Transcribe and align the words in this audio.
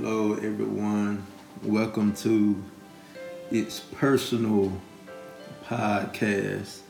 Hello, 0.00 0.34
everyone. 0.34 1.26
Welcome 1.64 2.14
to 2.18 2.62
It's 3.50 3.80
Personal 3.80 4.70
Podcast. 5.66 6.82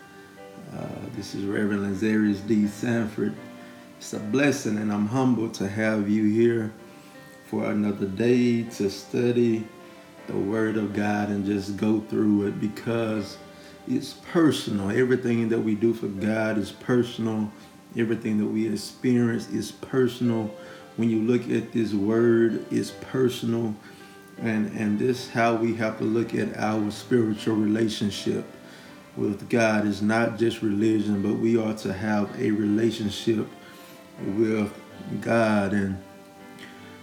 Uh, 0.77 0.89
this 1.17 1.35
is 1.35 1.47
Reverend 1.47 1.85
Lazarus 1.85 2.41
D. 2.41 2.67
Sanford. 2.67 3.35
It's 3.97 4.13
a 4.13 4.19
blessing, 4.19 4.77
and 4.77 4.93
I'm 4.93 5.07
humbled 5.07 5.55
to 5.55 5.67
have 5.67 6.11
you 6.11 6.25
here 6.25 6.71
for 7.47 7.71
another 7.71 8.05
day 8.05 8.65
to 8.65 8.91
study 8.91 9.67
the 10.27 10.37
Word 10.37 10.77
of 10.77 10.93
God 10.93 11.31
and 11.31 11.47
just 11.47 11.79
go 11.79 12.01
through 12.01 12.49
it 12.49 12.61
because 12.61 13.39
it's 13.89 14.13
personal. 14.31 14.91
Everything 14.91 15.49
that 15.49 15.61
we 15.61 15.75
do 15.75 15.95
for 15.95 16.09
God 16.09 16.59
is 16.59 16.73
personal. 16.73 17.51
Everything 17.97 18.37
that 18.37 18.49
we 18.49 18.71
experience 18.71 19.49
is 19.49 19.73
personal 19.73 20.55
when 20.99 21.09
you 21.09 21.23
look 21.23 21.49
at 21.49 21.71
this 21.73 21.95
word, 21.95 22.67
it's 22.73 22.91
personal. 22.91 23.73
And, 24.39 24.77
and 24.77 24.99
this 24.99 25.31
how 25.31 25.55
we 25.55 25.75
have 25.77 25.97
to 25.99 26.05
look 26.05 26.35
at 26.35 26.57
our 26.59 26.91
spiritual 26.91 27.55
relationship 27.55 28.45
with 29.17 29.49
God. 29.49 29.87
is 29.87 30.03
not 30.03 30.39
just 30.39 30.61
religion, 30.61 31.23
but 31.23 31.35
we 31.35 31.57
are 31.57 31.75
to 31.75 31.93
have 31.93 32.29
a 32.41 32.51
relationship 32.51 33.47
with 34.37 34.73
God. 35.21 35.73
And 35.73 36.03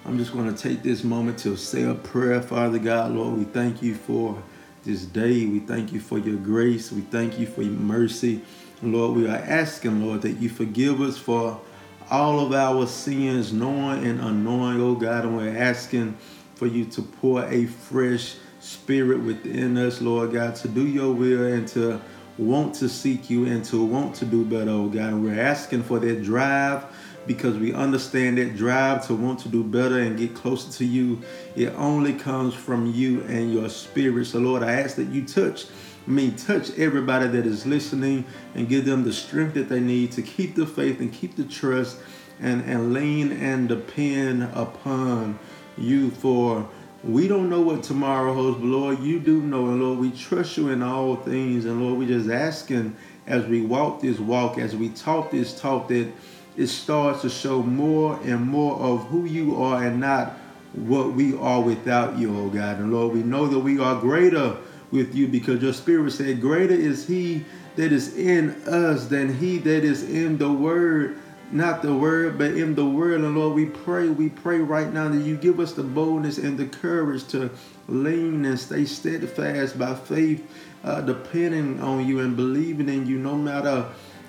I'm 0.06 0.18
just 0.18 0.34
going 0.34 0.54
to 0.54 0.62
take 0.62 0.84
this 0.84 1.06
moment 1.06 1.38
to 1.40 1.56
say 1.56 1.84
a 1.84 1.96
prayer, 1.96 2.42
Father 2.42 2.80
God, 2.80 3.12
Lord. 3.12 3.38
We 3.38 3.46
thank 3.46 3.82
you 3.82 3.96
for 3.96 4.44
this 4.84 5.06
day. 5.06 5.46
We 5.46 5.60
thank 5.60 5.94
you 5.94 6.02
for 6.02 6.18
your 6.18 6.38
grace. 6.38 6.92
We 6.92 7.02
thank 7.02 7.40
you 7.40 7.48
for 7.48 7.62
your 7.62 7.72
mercy. 7.72 8.42
Lord, 8.82 9.16
we 9.16 9.28
are 9.30 9.38
asking, 9.38 10.06
Lord, 10.06 10.22
that 10.24 10.34
you 10.42 10.50
forgive 10.50 11.00
us 11.00 11.18
for 11.18 11.62
all 12.10 12.40
of 12.40 12.54
our 12.54 12.88
sins, 12.88 13.52
knowing 13.52 14.06
and 14.06 14.20
unknowing, 14.20 14.82
oh 14.82 14.96
God, 14.96 15.26
and 15.26 15.38
we're 15.38 15.58
asking 15.58 16.18
for 16.56 16.68
you 16.68 16.86
to 16.86 17.02
pour 17.02 17.44
a 17.46 17.66
fresh 17.66 18.36
spirit 18.60 19.22
within 19.22 19.78
us, 19.78 20.02
Lord 20.02 20.34
God, 20.34 20.56
to 20.58 20.68
do 20.68 20.86
your 20.86 21.14
will 21.14 21.54
and 21.54 21.68
to 21.70 22.02
want 22.38 22.76
to 22.76 22.90
seek 22.90 23.30
you 23.30 23.46
and 23.46 23.64
to 23.66 23.84
want 23.84 24.16
to 24.16 24.26
do 24.26 24.44
better, 24.44 24.72
oh 24.72 24.88
God. 24.88 25.14
And 25.14 25.24
we're 25.24 25.40
asking 25.40 25.84
for 25.84 26.00
that 26.00 26.24
drive 26.24 26.86
because 27.26 27.58
we 27.58 27.74
understand 27.74 28.38
that 28.38 28.56
drive 28.56 29.06
to 29.08 29.16
want 29.16 29.40
to 29.40 29.50
do 29.50 29.64
better 29.64 30.00
and 30.00 30.18
get 30.18 30.36
closer 30.36 30.72
to 30.74 30.86
you. 30.86 31.22
It 31.56 31.70
only 31.76 32.14
comes 32.14 32.54
from 32.54 32.92
you 32.92 33.22
and 33.24 33.54
your 33.54 33.70
spirit. 33.70 34.26
So, 34.26 34.40
Lord, 34.40 34.64
I 34.64 34.74
ask 34.74 34.96
that 34.98 35.10
you 35.10 35.26
touch 35.26 35.66
me, 36.08 36.32
touch 36.32 36.78
everybody 36.78 37.28
that 37.28 37.46
is 37.46 37.66
listening 37.66 38.26
and 38.54 38.70
give 38.70 38.86
them 38.86 39.04
the 39.04 39.14
strength 39.14 39.54
that 39.56 39.70
they 39.70 39.80
need 39.80 40.12
to 40.14 40.22
keep 40.22 40.56
the 40.56 40.66
faith 40.66 41.00
and 41.00 41.12
keep 41.12 41.36
the 41.36 41.44
trust 41.44 41.98
and, 42.40 42.64
and 42.64 42.94
lean 42.94 43.32
and 43.32 43.70
depend 43.70 44.44
upon 44.54 45.40
you 45.78 46.12
for 46.12 46.68
we 47.04 47.28
don't 47.28 47.50
know 47.50 47.62
what 47.62 47.84
tomorrow 47.84 48.34
holds, 48.34 48.58
but 48.58 48.66
Lord, 48.66 49.00
you 49.00 49.20
do 49.20 49.40
know. 49.40 49.68
And 49.68 49.82
Lord, 49.82 50.00
we 50.00 50.12
trust 50.12 50.58
you 50.58 50.70
in 50.70 50.82
all 50.82 51.16
things. 51.16 51.66
And 51.66 51.80
Lord, 51.80 52.00
we 52.00 52.08
just 52.08 52.30
asking 52.30 52.96
as 53.28 53.46
we 53.46 53.62
walk 53.62 54.02
this 54.02 54.20
walk, 54.20 54.58
as 54.58 54.76
we 54.76 54.90
talk 54.90 55.30
this 55.30 55.60
talk, 55.60 55.88
that 55.90 56.12
it 56.58 56.68
starts 56.68 57.22
to 57.22 57.30
show 57.30 57.62
more 57.62 58.20
and 58.24 58.42
more 58.42 58.80
of 58.80 59.06
who 59.08 59.26
you 59.26 59.62
are 59.62 59.84
and 59.84 60.00
not 60.00 60.34
what 60.74 61.14
we 61.14 61.38
are 61.38 61.62
without 61.62 62.18
you, 62.18 62.36
oh 62.36 62.50
God. 62.50 62.80
And 62.80 62.92
Lord, 62.92 63.14
we 63.14 63.22
know 63.22 63.48
that 63.48 63.60
we 63.60 63.80
are 63.80 64.00
greater 64.00 64.58
with 64.96 65.14
you 65.14 65.28
because 65.28 65.62
your 65.62 65.74
spirit 65.74 66.12
said, 66.12 66.42
Greater 66.42 66.74
is 66.74 67.06
he 67.06 67.46
that 67.76 67.92
is 67.92 68.16
in 68.16 68.52
us 68.66 69.06
than 69.08 69.38
he 69.38 69.58
that 69.60 69.84
is 69.84 70.04
in 70.04 70.38
the 70.38 70.52
word. 70.52 71.18
Not 71.52 71.84
the 71.84 71.94
word, 71.94 72.40
but 72.40 72.52
in 72.52 72.74
the 72.74 72.86
word. 72.86 73.22
And 73.22 73.38
Lord, 73.38 73.54
we 73.54 73.68
pray, 73.68 74.08
we 74.08 74.30
pray 74.30 74.58
right 74.58 74.92
now 74.92 75.10
that 75.10 75.22
you 75.22 75.38
give 75.38 75.60
us 75.60 75.74
the 75.74 75.84
boldness 75.84 76.40
and 76.40 76.58
the 76.58 76.66
courage 76.66 77.28
to 77.28 77.52
lean 77.88 78.46
and 78.46 78.60
stay 78.60 78.86
steadfast 78.86 79.78
by 79.78 79.94
faith, 79.94 80.44
uh, 80.84 81.02
depending 81.02 81.80
on 81.82 82.08
you 82.08 82.20
and 82.22 82.36
believing 82.36 82.90
in 82.90 83.06
you 83.06 83.20
no 83.20 83.36
matter 83.36 83.86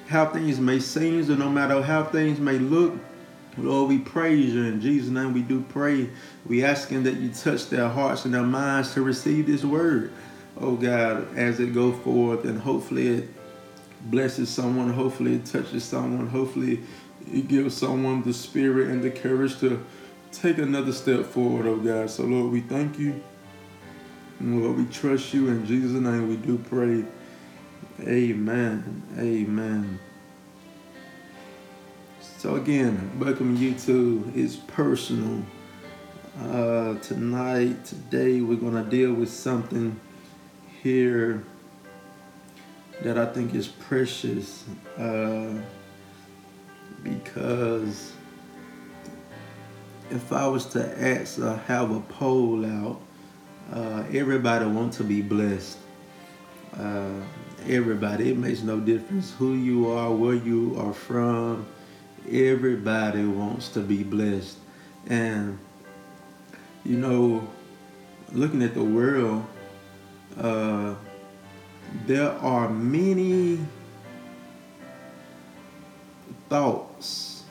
how 0.09 0.27
things 0.27 0.61
may 0.61 0.79
seem 0.79 1.31
or 1.31 1.37
no 1.37 1.49
matter 1.49 1.81
how 1.81 2.05
things 2.05 2.39
may 2.39 2.59
look. 2.59 2.95
Lord, 3.57 3.89
we 3.89 3.99
praise 3.99 4.53
you. 4.53 4.65
In 4.65 4.83
Jesus' 4.83 5.09
name 5.09 5.33
we 5.33 5.41
do 5.41 5.63
pray. 5.63 6.11
We 6.45 6.63
asking 6.63 7.05
that 7.05 7.15
you 7.15 7.31
touch 7.31 7.71
their 7.71 7.89
hearts 7.89 8.27
and 8.27 8.35
their 8.35 8.43
minds 8.43 8.93
to 8.93 9.03
receive 9.03 9.47
this 9.47 9.65
word 9.65 10.13
oh 10.61 10.77
God, 10.77 11.37
as 11.37 11.61
it 11.61 11.75
go 11.75 11.93
forth 11.93 12.45
and 12.45 12.61
hopefully 12.61 13.09
it 13.09 13.29
blesses 14.03 14.49
someone, 14.49 14.93
hopefully 14.93 15.37
it 15.37 15.47
touches 15.47 15.85
someone, 15.85 16.27
hopefully 16.29 16.81
it 17.33 17.49
gives 17.49 17.77
someone 17.77 18.23
the 18.23 18.33
spirit 18.33 18.89
and 18.89 19.03
the 19.03 19.11
courage 19.11 19.59
to 19.61 19.85
take 20.33 20.59
another 20.59 20.93
step 20.93 21.25
forward, 21.25 21.67
oh 21.67 21.79
God. 21.79 22.11
So 22.11 22.25
Lord, 22.25 22.53
we 22.53 22.61
thank 22.61 22.99
you. 22.99 23.23
Lord, 24.41 24.77
we 24.77 24.85
trust 24.87 25.33
you. 25.33 25.49
In 25.49 25.65
Jesus' 25.65 25.93
name 25.93 26.29
we 26.29 26.37
do 26.37 26.59
pray. 26.59 27.05
Amen. 28.07 29.03
Amen. 29.19 29.99
So 32.39 32.57
again, 32.57 33.19
welcome 33.19 33.57
you 33.57 33.75
to 33.81 34.31
It's 34.35 34.57
Personal. 34.57 35.43
Uh, 36.39 36.99
tonight, 36.99 37.83
today, 37.87 38.43
we're 38.43 38.59
going 38.59 38.75
to 38.75 38.89
deal 38.91 39.15
with 39.15 39.31
something 39.31 39.99
here 40.87 41.43
that 43.03 43.19
I 43.19 43.27
think 43.27 43.57
is 43.57 43.67
precious 43.67 44.65
uh, 44.97 45.53
because 47.03 48.13
if 50.11 50.33
I 50.33 50.47
was 50.47 50.67
to 50.67 50.83
ask 51.03 51.41
or 51.41 51.57
have 51.67 51.91
a 51.91 51.99
poll 51.99 52.65
out, 52.65 53.01
uh, 53.73 54.05
everybody 54.13 54.67
wants 54.67 54.99
to 54.99 55.03
be 55.03 55.23
blessed. 55.23 55.77
Uh, 56.79 57.21
everybody, 57.69 58.31
it 58.31 58.39
makes 58.39 58.63
no 58.63 58.79
difference 58.79 59.33
who 59.33 59.55
you 59.55 59.91
are, 59.91 60.13
where 60.13 60.37
you 60.37 60.77
are 60.79 60.95
from. 60.95 61.67
Everybody 62.31 63.25
wants 63.25 63.71
to 63.71 63.81
be 63.81 64.05
blessed. 64.05 64.57
And, 65.09 65.59
you 66.85 66.97
know, 66.97 67.49
looking 68.33 68.63
at 68.63 68.75
the 68.75 68.85
world, 68.85 69.45
uh, 70.39 70.95
there 72.07 72.33
are 72.33 72.69
many 72.69 73.59
thoughts 76.49 77.45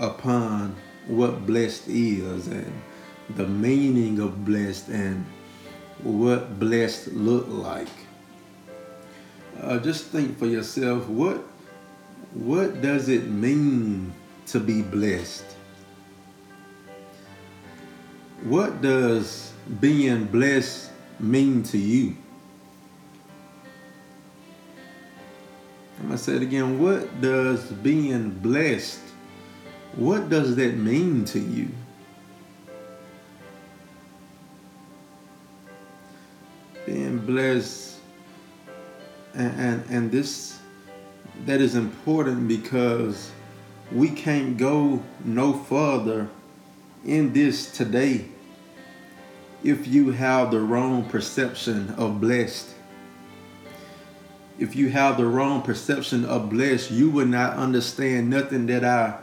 upon 0.00 0.74
what 1.06 1.46
blessed 1.46 1.88
is 1.88 2.46
and 2.48 2.72
the 3.36 3.46
meaning 3.46 4.20
of 4.20 4.44
blessed 4.44 4.88
and 4.88 5.24
what 6.02 6.58
blessed 6.58 7.08
look 7.08 7.46
like. 7.48 7.88
Uh, 9.60 9.78
just 9.78 10.06
think 10.06 10.38
for 10.38 10.46
yourself 10.46 11.08
what 11.08 11.42
what 12.34 12.82
does 12.82 13.08
it 13.08 13.26
mean 13.26 14.12
to 14.46 14.60
be 14.60 14.82
blessed? 14.82 15.44
What 18.44 18.82
does 18.82 19.52
being 19.80 20.26
blessed 20.26 20.90
mean 21.20 21.62
to 21.64 21.78
you? 21.78 22.16
I'm 26.00 26.10
to 26.10 26.18
say 26.18 26.36
it 26.36 26.42
again. 26.42 26.78
What 26.78 27.20
does 27.20 27.72
being 27.72 28.30
blessed, 28.30 29.00
what 29.96 30.28
does 30.28 30.54
that 30.56 30.76
mean 30.76 31.24
to 31.26 31.40
you? 31.40 31.68
Being 36.86 37.18
blessed, 37.18 37.98
and, 39.34 39.60
and, 39.60 39.84
and 39.90 40.10
this, 40.12 40.58
that 41.44 41.60
is 41.60 41.74
important 41.74 42.48
because 42.48 43.30
we 43.92 44.08
can't 44.08 44.56
go 44.56 45.02
no 45.24 45.52
further 45.52 46.28
in 47.04 47.32
this 47.32 47.70
today 47.70 48.26
if 49.62 49.86
you 49.86 50.12
have 50.12 50.50
the 50.50 50.60
wrong 50.60 51.04
perception 51.04 51.90
of 51.96 52.20
blessed. 52.20 52.68
If 54.58 54.74
you 54.74 54.88
have 54.90 55.16
the 55.16 55.26
wrong 55.26 55.62
perception 55.62 56.24
of 56.24 56.50
blessed, 56.50 56.90
you 56.90 57.10
will 57.10 57.26
not 57.26 57.54
understand 57.54 58.28
nothing 58.30 58.66
that 58.66 58.84
I 58.84 59.18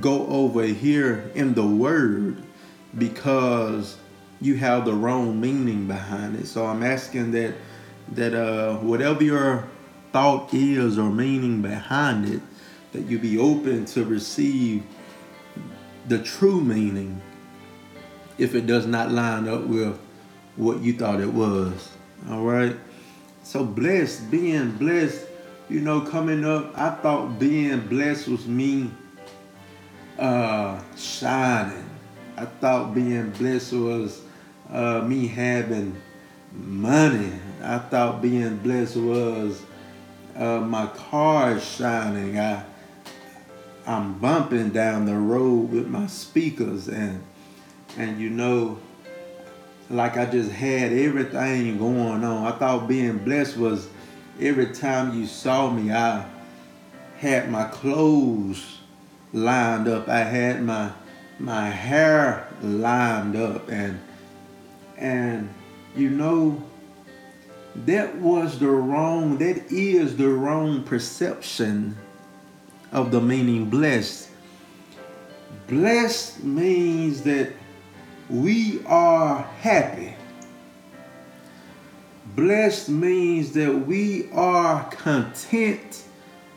go 0.00 0.26
over 0.26 0.62
here 0.64 1.30
in 1.34 1.54
the 1.54 1.66
word 1.66 2.42
because 2.96 3.96
you 4.40 4.56
have 4.56 4.84
the 4.84 4.94
wrong 4.94 5.40
meaning 5.40 5.86
behind 5.86 6.36
it. 6.36 6.46
So 6.46 6.66
I'm 6.66 6.82
asking 6.82 7.32
that 7.32 7.54
that 8.12 8.32
uh, 8.32 8.76
whatever 8.76 9.22
your 9.22 9.68
thought 10.12 10.54
is 10.54 10.98
or 10.98 11.10
meaning 11.10 11.60
behind 11.60 12.26
it, 12.26 12.40
that 12.92 13.02
you 13.02 13.18
be 13.18 13.38
open 13.38 13.84
to 13.84 14.04
receive 14.04 14.82
the 16.06 16.22
true 16.22 16.62
meaning 16.62 17.20
if 18.38 18.54
it 18.54 18.66
does 18.66 18.86
not 18.86 19.10
line 19.10 19.48
up 19.48 19.62
with 19.62 19.98
what 20.56 20.80
you 20.80 20.92
thought 20.94 21.20
it 21.20 21.32
was. 21.32 21.90
All 22.30 22.44
right. 22.44 22.76
So 23.42 23.64
blessed, 23.64 24.30
being 24.30 24.72
blessed, 24.72 25.26
you 25.68 25.80
know, 25.80 26.00
coming 26.00 26.44
up, 26.44 26.76
I 26.76 26.90
thought 26.90 27.38
being 27.38 27.80
blessed 27.88 28.28
was 28.28 28.46
me 28.46 28.90
uh 30.18 30.80
shining. 30.96 31.88
I 32.36 32.44
thought 32.44 32.94
being 32.94 33.30
blessed 33.30 33.72
was 33.72 34.22
uh, 34.70 35.00
me 35.00 35.26
having 35.26 36.00
money. 36.52 37.32
I 37.62 37.78
thought 37.78 38.22
being 38.22 38.56
blessed 38.58 38.96
was 38.96 39.62
uh, 40.36 40.60
my 40.60 40.86
car 40.86 41.58
shining. 41.60 42.38
I 42.38 42.64
I'm 43.86 44.18
bumping 44.18 44.70
down 44.70 45.06
the 45.06 45.16
road 45.16 45.72
with 45.72 45.88
my 45.88 46.06
speakers 46.06 46.88
and 46.88 47.24
and 47.96 48.20
you 48.20 48.30
know 48.30 48.78
like 49.90 50.16
I 50.16 50.26
just 50.26 50.50
had 50.50 50.92
everything 50.92 51.78
going 51.78 52.22
on. 52.22 52.46
I 52.46 52.56
thought 52.58 52.88
being 52.88 53.18
blessed 53.18 53.56
was 53.56 53.88
every 54.40 54.74
time 54.74 55.18
you 55.18 55.26
saw 55.26 55.70
me 55.70 55.90
I 55.92 56.26
had 57.18 57.50
my 57.50 57.64
clothes 57.64 58.78
lined 59.32 59.88
up. 59.88 60.08
I 60.08 60.20
had 60.20 60.62
my 60.62 60.92
my 61.38 61.70
hair 61.70 62.48
lined 62.62 63.36
up 63.36 63.68
and 63.70 64.00
and 64.96 65.48
you 65.96 66.10
know 66.10 66.62
that 67.86 68.16
was 68.16 68.58
the 68.58 68.68
wrong 68.68 69.38
that 69.38 69.70
is 69.70 70.16
the 70.16 70.28
wrong 70.28 70.82
perception 70.82 71.96
of 72.90 73.12
the 73.12 73.20
meaning 73.20 73.70
blessed 73.70 74.28
blessed 75.68 76.42
means 76.42 77.22
that 77.22 77.52
we 78.30 78.82
are 78.86 79.42
happy 79.60 80.14
blessed 82.34 82.88
means 82.88 83.52
that 83.52 83.86
we 83.86 84.28
are 84.32 84.84
content 84.90 86.04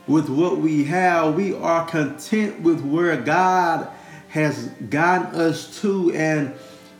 with 0.07 0.29
what 0.29 0.57
we 0.57 0.83
have 0.83 1.35
we 1.35 1.53
are 1.55 1.85
content 1.87 2.59
with 2.61 2.81
where 2.81 3.15
god 3.17 3.89
has 4.29 4.67
gotten 4.89 5.39
us 5.39 5.81
to 5.81 6.11
and 6.13 6.53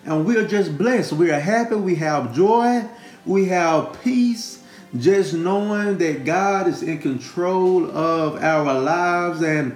and 0.05 0.25
we're 0.25 0.47
just 0.47 0.77
blessed. 0.77 1.13
We 1.13 1.31
are 1.31 1.39
happy. 1.39 1.75
We 1.75 1.95
have 1.95 2.33
joy. 2.33 2.83
We 3.25 3.45
have 3.45 4.01
peace. 4.03 4.63
Just 4.97 5.33
knowing 5.33 5.97
that 5.99 6.25
God 6.25 6.67
is 6.67 6.83
in 6.83 6.99
control 6.99 7.89
of 7.89 8.41
our 8.43 8.79
lives 8.79 9.41
and 9.41 9.75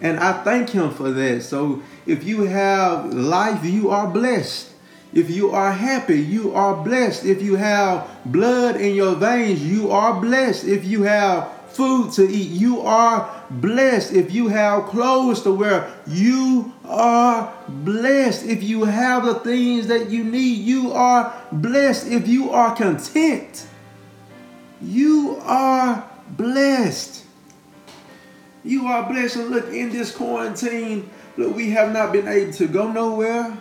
and 0.00 0.18
I 0.18 0.42
thank 0.42 0.70
him 0.70 0.90
for 0.90 1.10
that. 1.10 1.42
So 1.42 1.82
if 2.06 2.24
you 2.24 2.42
have 2.42 3.12
life, 3.12 3.64
you 3.64 3.90
are 3.90 4.08
blessed. 4.08 4.70
If 5.12 5.28
you 5.30 5.50
are 5.50 5.72
happy, 5.72 6.20
you 6.20 6.54
are 6.54 6.82
blessed. 6.82 7.26
If 7.26 7.42
you 7.42 7.56
have 7.56 8.08
blood 8.24 8.80
in 8.80 8.94
your 8.94 9.14
veins, 9.14 9.62
you 9.62 9.90
are 9.90 10.18
blessed. 10.20 10.64
If 10.64 10.84
you 10.84 11.02
have 11.02 11.52
food 11.72 12.12
to 12.12 12.28
eat. 12.28 12.50
You 12.50 12.80
are 12.82 13.44
blessed 13.50 14.12
if 14.12 14.32
you 14.32 14.48
have 14.48 14.86
clothes 14.86 15.42
to 15.42 15.52
wear. 15.52 15.92
You 16.06 16.72
are 16.84 17.52
blessed 17.68 18.46
if 18.46 18.62
you 18.62 18.84
have 18.84 19.24
the 19.24 19.34
things 19.36 19.88
that 19.88 20.10
you 20.10 20.24
need. 20.24 20.58
You 20.58 20.92
are 20.92 21.34
blessed 21.50 22.08
if 22.08 22.28
you 22.28 22.50
are 22.50 22.74
content. 22.76 23.66
You 24.80 25.40
are 25.42 26.08
blessed. 26.28 27.24
You 28.64 28.86
are 28.86 29.08
blessed. 29.08 29.36
And 29.36 29.50
look, 29.50 29.68
in 29.68 29.90
this 29.90 30.14
quarantine, 30.14 31.10
look, 31.36 31.54
we 31.54 31.70
have 31.70 31.92
not 31.92 32.12
been 32.12 32.28
able 32.28 32.52
to 32.52 32.66
go 32.66 32.90
nowhere. 32.90 33.56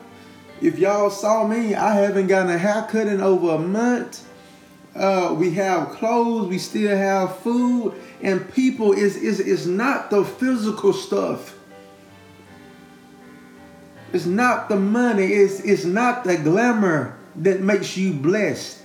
If 0.61 0.77
y'all 0.77 1.09
saw 1.09 1.47
me, 1.47 1.73
I 1.73 1.95
haven't 1.95 2.27
gotten 2.27 2.51
a 2.51 2.57
haircut 2.57 3.07
in 3.07 3.21
over 3.21 3.55
a 3.55 3.59
month. 3.59 4.27
Uh, 4.95 5.33
we 5.37 5.51
have 5.51 5.89
clothes, 5.91 6.47
we 6.47 6.57
still 6.57 6.95
have 6.95 7.37
food, 7.39 7.93
and 8.21 8.51
people 8.53 8.91
is 8.91 9.15
is 9.15 9.39
is 9.39 9.65
not 9.65 10.09
the 10.09 10.23
physical 10.23 10.91
stuff. 10.91 11.57
It's 14.13 14.25
not 14.25 14.67
the 14.67 14.75
money, 14.75 15.27
it's 15.27 15.61
it's 15.61 15.85
not 15.85 16.25
the 16.25 16.37
glamour 16.37 17.17
that 17.37 17.61
makes 17.61 17.95
you 17.95 18.13
blessed. 18.13 18.79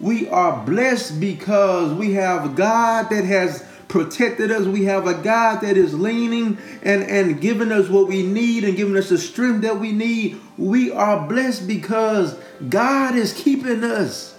We 0.00 0.28
are 0.28 0.64
blessed 0.66 1.20
because 1.20 1.92
we 1.94 2.14
have 2.14 2.56
God 2.56 3.08
that 3.10 3.24
has 3.24 3.65
protected 3.88 4.50
us. 4.50 4.66
We 4.66 4.84
have 4.84 5.06
a 5.06 5.14
God 5.14 5.60
that 5.60 5.76
is 5.76 5.94
leaning 5.94 6.58
and, 6.82 7.02
and 7.02 7.40
giving 7.40 7.72
us 7.72 7.88
what 7.88 8.08
we 8.08 8.22
need 8.22 8.64
and 8.64 8.76
giving 8.76 8.96
us 8.96 9.08
the 9.08 9.18
strength 9.18 9.62
that 9.62 9.78
we 9.78 9.92
need. 9.92 10.40
We 10.58 10.90
are 10.90 11.26
blessed 11.28 11.66
because 11.66 12.36
God 12.68 13.14
is 13.14 13.32
keeping 13.32 13.84
us. 13.84 14.34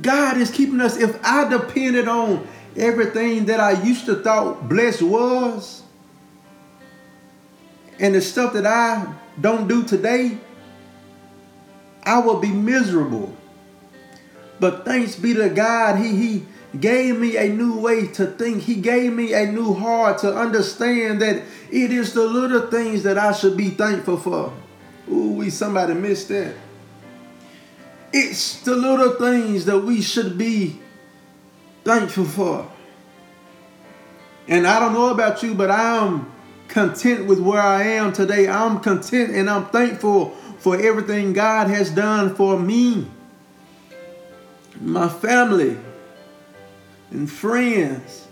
God 0.00 0.36
is 0.36 0.50
keeping 0.50 0.80
us. 0.80 0.96
If 0.96 1.18
I 1.24 1.48
depended 1.48 2.08
on 2.08 2.46
everything 2.76 3.46
that 3.46 3.60
I 3.60 3.82
used 3.82 4.06
to 4.06 4.16
thought 4.16 4.68
blessed 4.68 5.02
was, 5.02 5.82
and 8.00 8.14
the 8.14 8.20
stuff 8.20 8.54
that 8.54 8.66
I 8.66 9.14
don't 9.40 9.68
do 9.68 9.84
today, 9.84 10.36
I 12.02 12.18
will 12.18 12.40
be 12.40 12.50
miserable. 12.50 13.34
But 14.60 14.84
thanks 14.84 15.16
be 15.16 15.34
to 15.34 15.48
God, 15.48 15.98
He 15.98 16.16
He 16.16 16.46
gave 16.80 17.18
me 17.18 17.36
a 17.36 17.48
new 17.48 17.78
way 17.78 18.06
to 18.08 18.26
think. 18.26 18.62
He 18.62 18.76
gave 18.76 19.12
me 19.12 19.32
a 19.32 19.50
new 19.50 19.74
heart 19.74 20.18
to 20.18 20.34
understand 20.34 21.22
that 21.22 21.42
it 21.70 21.90
is 21.92 22.12
the 22.14 22.26
little 22.26 22.68
things 22.70 23.02
that 23.04 23.18
I 23.18 23.32
should 23.32 23.56
be 23.56 23.70
thankful 23.70 24.16
for. 24.16 24.52
Ooh, 25.10 25.32
we 25.32 25.50
somebody 25.50 25.94
missed 25.94 26.28
that. 26.28 26.54
It's 28.12 28.60
the 28.62 28.76
little 28.76 29.14
things 29.14 29.64
that 29.66 29.80
we 29.80 30.00
should 30.00 30.38
be 30.38 30.80
thankful 31.84 32.24
for. 32.24 32.70
And 34.46 34.66
I 34.66 34.78
don't 34.78 34.92
know 34.92 35.08
about 35.08 35.42
you, 35.42 35.54
but 35.54 35.70
I'm 35.70 36.30
content 36.68 37.26
with 37.26 37.40
where 37.40 37.60
I 37.60 37.82
am 37.82 38.12
today. 38.12 38.48
I'm 38.48 38.80
content 38.80 39.34
and 39.34 39.48
I'm 39.48 39.66
thankful 39.66 40.30
for 40.58 40.80
everything 40.80 41.32
God 41.32 41.68
has 41.68 41.90
done 41.90 42.34
for 42.34 42.58
me, 42.58 43.06
my 44.80 45.08
family, 45.08 45.76
and 47.14 47.30
friends. 47.30 48.26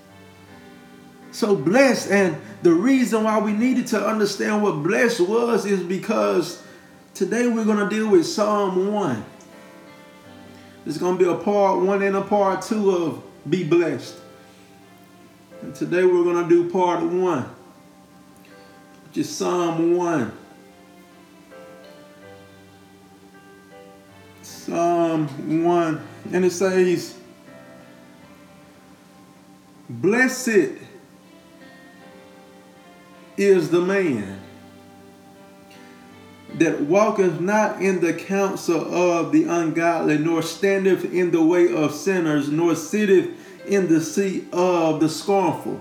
So 1.31 1.57
blessed. 1.57 2.11
And 2.11 2.37
the 2.63 2.73
reason 2.73 3.25
why 3.25 3.39
we 3.39 3.53
needed 3.53 3.87
to 3.89 4.07
understand 4.07 4.63
what 4.63 4.83
blessed 4.83 5.21
was 5.21 5.65
is 5.65 5.83
because 5.83 6.63
today 7.15 7.49
we're 7.49 7.65
going 7.65 7.89
to 7.89 7.89
deal 7.89 8.09
with 8.09 8.27
Psalm 8.27 8.93
1. 8.93 9.25
It's 10.85 10.99
going 10.99 11.17
to 11.17 11.25
be 11.25 11.31
a 11.31 11.37
part 11.37 11.81
one 11.81 12.03
and 12.03 12.17
a 12.17 12.23
part 12.23 12.63
two 12.63 12.91
of 12.91 13.23
Be 13.49 13.65
Blessed. 13.65 14.17
And 15.63 15.75
today 15.75 16.05
we're 16.05 16.25
going 16.25 16.43
to 16.43 16.49
do 16.49 16.69
part 16.71 17.05
one, 17.05 17.49
which 19.07 19.19
is 19.19 19.31
Psalm 19.31 19.97
1. 19.97 20.33
Psalm 24.43 25.65
1. 25.65 26.09
And 26.33 26.45
it 26.45 26.51
says, 26.51 27.17
Blessed 30.01 30.71
is 33.37 33.71
the 33.71 33.81
man 33.83 34.41
that 36.55 36.81
walketh 36.81 37.41
not 37.41 37.83
in 37.83 38.01
the 38.01 38.15
counsel 38.15 38.95
of 38.95 39.33
the 39.33 39.45
ungodly, 39.45 40.17
nor 40.17 40.41
standeth 40.41 41.13
in 41.13 41.31
the 41.31 41.43
way 41.43 41.75
of 41.75 41.93
sinners, 41.93 42.49
nor 42.49 42.75
sitteth 42.75 43.31
in 43.67 43.89
the 43.89 44.01
seat 44.01 44.47
of 44.53 45.01
the 45.01 45.11
scornful. 45.11 45.79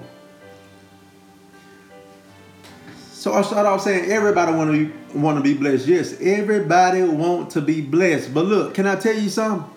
So 3.14 3.34
I 3.34 3.44
started 3.44 3.70
off 3.70 3.82
saying 3.82 4.12
everybody 4.12 4.52
want 4.52 4.72
to 4.72 5.18
want 5.18 5.38
to 5.38 5.44
be 5.44 5.54
blessed. 5.54 5.88
Yes, 5.88 6.20
everybody 6.20 7.04
want 7.04 7.52
to 7.52 7.62
be 7.62 7.80
blessed. 7.80 8.34
But 8.34 8.46
look, 8.46 8.74
can 8.74 8.88
I 8.88 8.96
tell 8.96 9.16
you 9.16 9.30
something? 9.30 9.70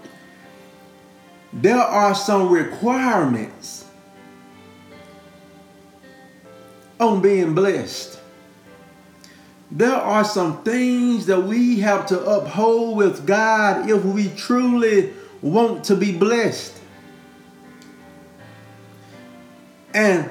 There 1.53 1.79
are 1.79 2.17
some 2.17 2.51
requirements 2.51 3.84
on 7.05 7.23
being 7.23 7.55
blessed 7.55 8.15
there 9.75 9.97
are 9.97 10.23
some 10.23 10.63
things 10.63 11.27
that 11.27 11.43
we 11.43 11.81
have 11.81 12.07
to 12.07 12.25
uphold 12.25 12.97
with 12.97 13.27
God 13.27 13.91
if 13.91 14.05
we 14.05 14.29
truly 14.31 15.13
want 15.43 15.85
to 15.87 15.97
be 15.97 16.17
blessed. 16.17 16.81
And 19.93 20.31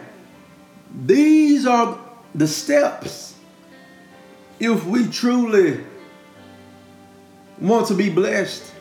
these 1.06 1.65
are 1.65 2.00
the 2.34 2.48
steps 2.48 3.36
if 4.62 4.86
we 4.86 5.08
truly 5.08 5.84
want 7.60 7.88
to 7.88 7.96
be 7.96 8.10
blessed. 8.10 8.72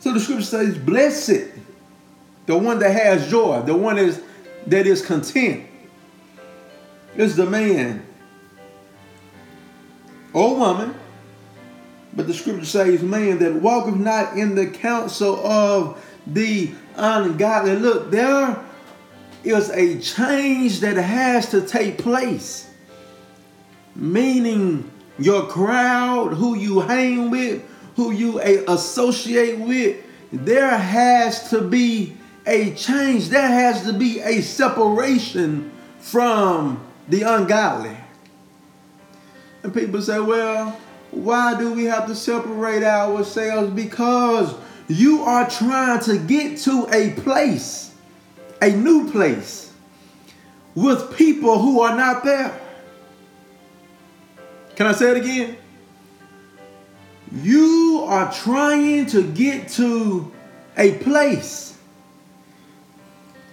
So 0.00 0.12
the 0.12 0.18
scripture 0.18 0.44
says, 0.44 0.76
Blessed, 0.76 1.52
the 2.46 2.58
one 2.58 2.80
that 2.80 2.90
has 2.90 3.30
joy, 3.30 3.62
the 3.62 3.76
one 3.76 3.96
is, 3.96 4.20
that 4.70 4.86
is 4.86 5.04
content, 5.04 5.66
is 7.16 7.36
the 7.36 7.46
man 7.46 8.04
or 10.32 10.56
woman, 10.56 10.94
but 12.14 12.26
the 12.26 12.34
scripture 12.34 12.64
says, 12.64 13.02
man 13.02 13.38
that 13.38 13.54
walketh 13.54 13.96
not 13.96 14.36
in 14.36 14.54
the 14.54 14.66
counsel 14.66 15.36
of 15.46 16.04
the 16.26 16.70
ungodly. 16.96 17.76
Look, 17.76 18.10
there 18.10 18.58
is 19.44 19.70
a 19.70 20.00
change 20.00 20.80
that 20.80 20.96
has 20.96 21.50
to 21.50 21.60
take 21.66 21.98
place 21.98 22.68
meaning 23.98 24.90
your 25.18 25.46
crowd, 25.46 26.32
who 26.32 26.54
you 26.54 26.80
hang 26.80 27.30
with, 27.30 27.62
who 27.96 28.12
you 28.12 28.40
associate 28.68 29.58
with, 29.58 29.96
there 30.32 30.76
has 30.76 31.50
to 31.50 31.60
be 31.60 32.16
a 32.48 32.72
change. 32.74 33.28
There 33.28 33.46
has 33.46 33.84
to 33.84 33.92
be 33.92 34.20
a 34.20 34.40
separation 34.40 35.70
from 36.00 36.84
the 37.08 37.22
ungodly. 37.22 37.96
And 39.62 39.72
people 39.74 40.00
say, 40.00 40.18
well, 40.18 40.80
why 41.10 41.58
do 41.58 41.72
we 41.72 41.84
have 41.84 42.06
to 42.06 42.14
separate 42.14 42.82
ourselves? 42.82 43.70
Because 43.72 44.54
you 44.88 45.22
are 45.22 45.48
trying 45.48 46.00
to 46.00 46.18
get 46.18 46.58
to 46.60 46.88
a 46.90 47.10
place, 47.20 47.94
a 48.62 48.70
new 48.70 49.10
place, 49.10 49.72
with 50.74 51.16
people 51.16 51.58
who 51.58 51.80
are 51.82 51.96
not 51.96 52.24
there. 52.24 52.58
Can 54.74 54.86
I 54.86 54.92
say 54.92 55.10
it 55.10 55.16
again? 55.18 55.56
You 57.32 58.04
are 58.06 58.32
trying 58.32 59.06
to 59.06 59.22
get 59.22 59.68
to 59.70 60.32
a 60.78 60.94
place 60.98 61.77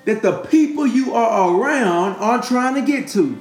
that 0.05 0.21
the 0.21 0.37
people 0.37 0.85
you 0.87 1.13
are 1.13 1.59
around 1.59 2.15
are 2.17 2.41
trying 2.41 2.75
to 2.75 2.81
get 2.81 3.09
to. 3.09 3.37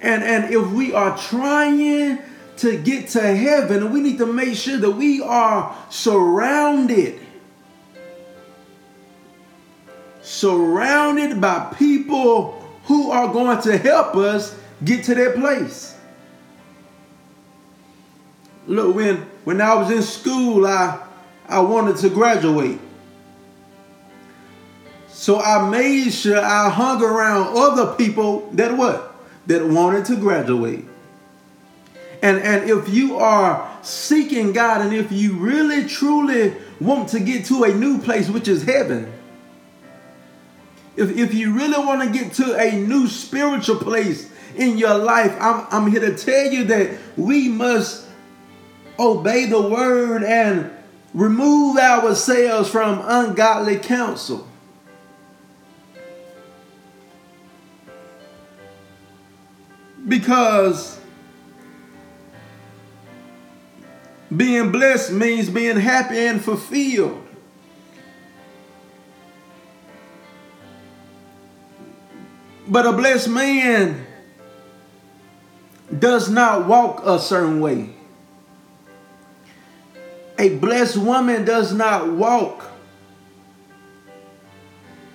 And, 0.00 0.22
and 0.22 0.54
if 0.54 0.70
we 0.70 0.92
are 0.92 1.16
trying 1.18 2.18
to 2.58 2.78
get 2.78 3.08
to 3.08 3.20
heaven, 3.20 3.92
we 3.92 4.00
need 4.00 4.18
to 4.18 4.26
make 4.26 4.56
sure 4.56 4.76
that 4.76 4.90
we 4.90 5.20
are 5.22 5.76
surrounded. 5.90 7.20
Surrounded 10.22 11.40
by 11.40 11.72
people 11.78 12.60
who 12.84 13.10
are 13.10 13.32
going 13.32 13.60
to 13.62 13.76
help 13.78 14.14
us 14.14 14.56
get 14.84 15.04
to 15.04 15.14
that 15.14 15.34
place. 15.34 15.96
Look, 18.66 18.94
when 18.94 19.16
when 19.44 19.62
I 19.62 19.74
was 19.74 19.90
in 19.90 20.02
school, 20.02 20.66
I 20.66 21.02
I 21.48 21.60
wanted 21.60 21.96
to 21.98 22.10
graduate. 22.10 22.78
So 25.18 25.40
I 25.40 25.68
made 25.68 26.10
sure 26.10 26.38
I 26.38 26.70
hung 26.70 27.02
around 27.02 27.56
other 27.56 27.96
people 27.96 28.48
that 28.52 28.76
what? 28.78 29.16
That 29.48 29.66
wanted 29.66 30.04
to 30.04 30.16
graduate. 30.16 30.84
And, 32.22 32.38
and 32.38 32.70
if 32.70 32.88
you 32.88 33.16
are 33.16 33.68
seeking 33.82 34.52
God 34.52 34.80
and 34.80 34.94
if 34.94 35.10
you 35.10 35.32
really 35.32 35.88
truly 35.88 36.54
want 36.80 37.08
to 37.08 37.18
get 37.18 37.46
to 37.46 37.64
a 37.64 37.74
new 37.74 37.98
place, 37.98 38.28
which 38.28 38.46
is 38.46 38.62
heaven, 38.62 39.12
if, 40.96 41.10
if 41.16 41.34
you 41.34 41.52
really 41.52 41.84
want 41.84 42.00
to 42.04 42.16
get 42.16 42.34
to 42.34 42.56
a 42.56 42.78
new 42.78 43.08
spiritual 43.08 43.80
place 43.80 44.30
in 44.54 44.78
your 44.78 44.94
life, 44.94 45.36
I'm, 45.40 45.66
I'm 45.72 45.90
here 45.90 46.00
to 46.00 46.16
tell 46.16 46.52
you 46.52 46.62
that 46.66 46.96
we 47.16 47.48
must 47.48 48.06
obey 49.00 49.46
the 49.46 49.60
word 49.60 50.22
and 50.22 50.70
remove 51.12 51.76
ourselves 51.76 52.70
from 52.70 53.02
ungodly 53.02 53.78
counsel. 53.78 54.47
Because 60.08 60.98
being 64.34 64.72
blessed 64.72 65.12
means 65.12 65.50
being 65.50 65.76
happy 65.76 66.18
and 66.18 66.42
fulfilled. 66.42 67.24
But 72.66 72.86
a 72.86 72.92
blessed 72.92 73.28
man 73.28 74.06
does 75.98 76.28
not 76.30 76.66
walk 76.66 77.02
a 77.04 77.18
certain 77.18 77.60
way. 77.60 77.94
A 80.38 80.50
blessed 80.56 80.98
woman 80.98 81.44
does 81.44 81.72
not 81.72 82.12
walk 82.12 82.64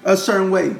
a 0.04 0.18
certain 0.18 0.52
way. 0.52 0.76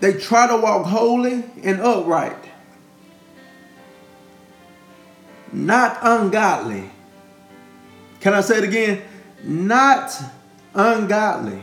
They 0.00 0.12
try 0.14 0.46
to 0.46 0.56
walk 0.56 0.86
holy 0.86 1.44
and 1.62 1.80
upright, 1.80 2.36
not 5.52 5.98
ungodly. 6.02 6.90
Can 8.20 8.34
I 8.34 8.40
say 8.40 8.58
it 8.58 8.64
again? 8.64 9.02
Not 9.42 10.12
ungodly. 10.74 11.62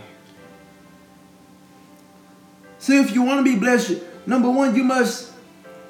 See, 2.80 3.00
if 3.00 3.13
you 3.13 3.24
want 3.24 3.46
to 3.46 3.51
be 3.51 3.58
blessed, 3.58 4.01
number 4.25 4.50
one, 4.50 4.75
you 4.75 4.84
must 4.84 5.32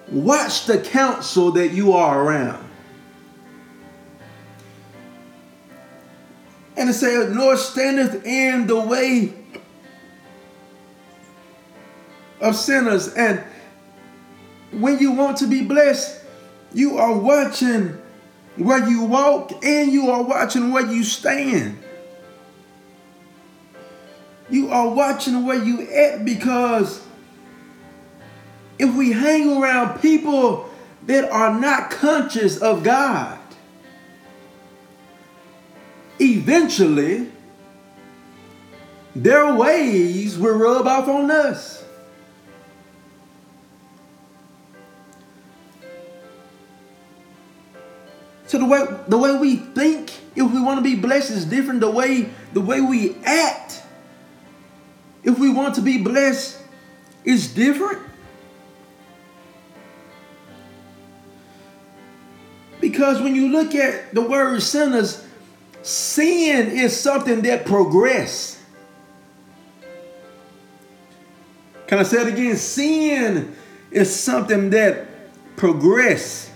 watch 0.07 0.65
the 0.65 0.77
counsel 0.79 1.51
that 1.51 1.71
you 1.71 1.93
are 1.93 2.23
around. 2.23 2.63
And 6.77 6.89
it 6.89 6.93
says, 6.93 7.33
nor 7.33 7.57
standeth 7.57 8.25
in 8.25 8.67
the 8.67 8.79
way 8.79 9.33
of 12.41 12.55
sinners. 12.55 13.13
And 13.13 13.43
when 14.71 14.99
you 14.99 15.11
want 15.11 15.37
to 15.37 15.47
be 15.47 15.63
blessed, 15.63 16.21
you 16.73 16.97
are 16.97 17.17
watching 17.17 17.97
where 18.57 18.87
you 18.87 19.03
walk 19.03 19.51
and 19.63 19.91
you 19.91 20.09
are 20.09 20.23
watching 20.23 20.71
where 20.71 20.85
you 20.85 21.03
stand. 21.03 21.77
You 24.49 24.69
are 24.69 24.89
watching 24.89 25.45
where 25.45 25.61
you 25.61 25.81
at 25.89 26.23
because 26.23 27.01
if 28.77 28.93
we 28.93 29.11
hang 29.11 29.57
around 29.57 30.01
people 30.01 30.69
that 31.03 31.29
are 31.31 31.59
not 31.59 31.89
conscious 31.91 32.57
of 32.57 32.83
God, 32.83 33.39
eventually 36.19 37.31
their 39.15 39.55
ways 39.55 40.37
will 40.37 40.57
rub 40.57 40.87
off 40.87 41.07
on 41.07 41.31
us. 41.31 41.84
The 48.57 48.65
way 48.65 48.85
the 49.07 49.17
way 49.17 49.37
we 49.37 49.57
think, 49.57 50.11
if 50.35 50.51
we 50.51 50.61
want 50.61 50.77
to 50.77 50.83
be 50.83 50.95
blessed, 50.95 51.31
is 51.31 51.45
different. 51.45 51.79
The 51.79 51.89
way 51.89 52.29
the 52.53 52.61
way 52.61 52.81
we 52.81 53.15
act, 53.23 53.83
if 55.23 55.37
we 55.39 55.49
want 55.51 55.75
to 55.75 55.81
be 55.81 55.97
blessed, 55.97 56.57
is 57.23 57.53
different. 57.53 57.99
Because 62.79 63.21
when 63.21 63.35
you 63.35 63.49
look 63.49 63.73
at 63.73 64.13
the 64.13 64.21
word 64.21 64.61
sinners, 64.61 65.25
sin 65.81 66.69
is 66.69 66.99
something 66.99 67.41
that 67.41 67.65
progress. 67.65 68.61
Can 71.87 71.99
I 71.99 72.03
say 72.03 72.21
it 72.21 72.27
again? 72.27 72.57
Sin 72.57 73.55
is 73.91 74.13
something 74.13 74.69
that 74.71 75.07
progress. 75.55 76.51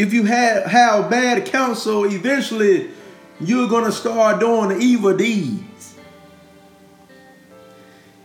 If 0.00 0.14
you 0.14 0.24
have, 0.24 0.64
have 0.64 1.10
bad 1.10 1.44
counsel, 1.44 2.06
eventually 2.06 2.90
you're 3.38 3.68
going 3.68 3.84
to 3.84 3.92
start 3.92 4.40
doing 4.40 4.80
evil 4.80 5.14
deeds. 5.14 5.94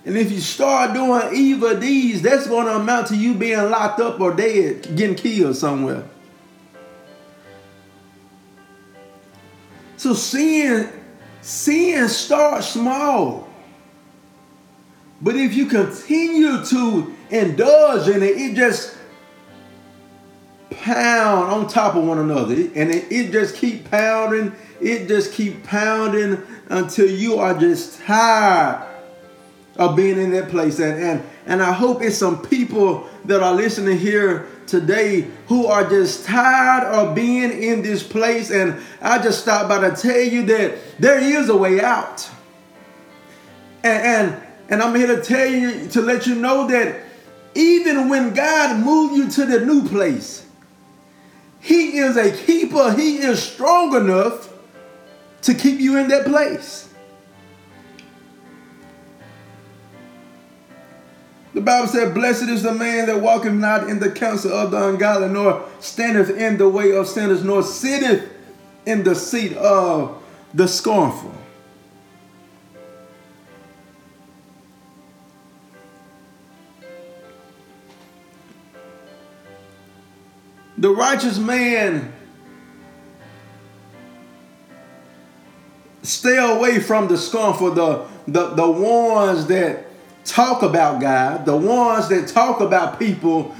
And 0.05 0.15
if 0.15 0.31
you 0.31 0.39
start 0.39 0.93
doing 0.93 1.35
evil 1.35 1.77
deeds, 1.77 2.21
that's 2.21 2.47
going 2.47 2.67
to 2.67 2.77
amount 2.77 3.07
to 3.07 3.17
you 3.17 3.33
being 3.33 3.59
locked 3.69 3.99
up 3.99 4.21
or 4.21 4.33
dead, 4.33 4.95
getting 4.95 5.17
killed 5.17 5.57
somewhere. 5.57 6.07
So 9.97 10.13
sin, 10.13 10.89
sin 11.41 12.07
starts 12.07 12.69
small. 12.69 13.49
But 15.21 15.35
if 15.35 15.53
you 15.53 15.65
continue 15.65 16.63
to 16.67 17.15
indulge 17.29 18.07
in 18.07 18.23
it, 18.23 18.37
it 18.37 18.55
just 18.55 18.94
pound 20.69 21.51
on 21.51 21.67
top 21.67 21.95
of 21.95 22.03
one 22.03 22.19
another. 22.19 22.53
And 22.53 22.91
it, 22.91 23.11
it 23.11 23.31
just 23.31 23.55
keep 23.55 23.89
pounding, 23.89 24.53
it 24.81 25.07
just 25.07 25.33
keep 25.33 25.63
pounding 25.63 26.41
until 26.69 27.09
you 27.09 27.37
are 27.37 27.57
just 27.57 28.01
tired 28.01 28.85
of 29.77 29.95
being 29.95 30.17
in 30.17 30.31
that 30.31 30.49
place. 30.49 30.79
And, 30.79 31.01
and, 31.01 31.23
and 31.45 31.61
I 31.61 31.73
hope 31.73 32.01
it's 32.01 32.17
some 32.17 32.41
people 32.41 33.09
that 33.25 33.41
are 33.41 33.53
listening 33.53 33.97
here 33.97 34.47
today 34.67 35.27
who 35.47 35.67
are 35.67 35.87
just 35.87 36.25
tired 36.25 36.83
of 36.85 37.13
being 37.13 37.51
in 37.51 37.81
this 37.81 38.01
place. 38.01 38.51
And 38.51 38.81
I 39.01 39.21
just 39.21 39.41
stopped 39.41 39.69
by 39.69 39.89
to 39.89 39.95
tell 39.95 40.19
you 40.19 40.43
that 40.43 40.77
there 40.99 41.19
is 41.19 41.49
a 41.49 41.57
way 41.57 41.81
out. 41.81 42.29
And, 43.83 44.33
and, 44.33 44.43
and 44.69 44.81
I'm 44.81 44.95
here 44.95 45.07
to 45.07 45.21
tell 45.21 45.47
you, 45.47 45.87
to 45.89 46.01
let 46.01 46.25
you 46.25 46.35
know 46.35 46.67
that 46.67 47.03
even 47.53 48.09
when 48.09 48.33
God 48.33 48.83
moved 48.83 49.15
you 49.15 49.29
to 49.29 49.45
the 49.45 49.65
new 49.65 49.87
place, 49.87 50.44
He 51.65 51.97
is 51.97 52.15
a 52.15 52.31
keeper. 52.31 52.93
He 52.93 53.17
is 53.17 53.41
strong 53.41 53.95
enough 53.95 54.53
to 55.41 55.55
keep 55.55 55.79
you 55.79 55.97
in 55.97 56.09
that 56.09 56.25
place. 56.25 56.87
The 61.55 61.61
Bible 61.61 61.87
said, 61.87 62.13
Blessed 62.13 62.49
is 62.49 62.61
the 62.61 62.73
man 62.73 63.07
that 63.07 63.19
walketh 63.19 63.53
not 63.53 63.89
in 63.89 63.97
the 63.97 64.11
counsel 64.11 64.51
of 64.51 64.69
the 64.69 64.89
ungodly, 64.89 65.29
nor 65.29 65.67
standeth 65.79 66.29
in 66.29 66.59
the 66.59 66.69
way 66.69 66.91
of 66.91 67.07
sinners, 67.07 67.43
nor 67.43 67.63
sitteth 67.63 68.29
in 68.85 69.03
the 69.03 69.15
seat 69.15 69.57
of 69.57 70.21
the 70.53 70.67
scornful. 70.67 71.33
The 80.77 80.89
righteous 80.89 81.37
man 81.37 82.13
stay 86.03 86.37
away 86.37 86.79
from 86.79 87.07
the 87.07 87.17
scornful, 87.17 87.71
the, 87.71 88.05
the, 88.27 88.49
the 88.49 88.69
ones 88.69 89.47
that 89.47 89.85
talk 90.25 90.63
about 90.63 91.01
God, 91.01 91.45
the 91.45 91.55
ones 91.55 92.09
that 92.09 92.27
talk 92.27 92.59
about 92.59 92.99
people. 92.99 93.55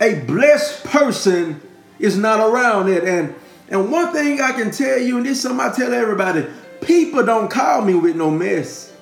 A 0.00 0.20
blessed 0.20 0.84
person 0.84 1.60
is 1.98 2.18
not 2.18 2.40
around 2.40 2.88
it. 2.88 3.04
And 3.04 3.34
and 3.68 3.90
one 3.90 4.12
thing 4.12 4.40
I 4.40 4.52
can 4.52 4.70
tell 4.70 4.98
you, 4.98 5.16
and 5.16 5.26
this 5.26 5.38
is 5.38 5.42
something 5.42 5.60
I 5.60 5.72
tell 5.72 5.92
everybody, 5.92 6.46
people 6.80 7.24
don't 7.24 7.50
call 7.50 7.82
me 7.82 7.94
with 7.94 8.16
no 8.16 8.30
mess. 8.30 8.92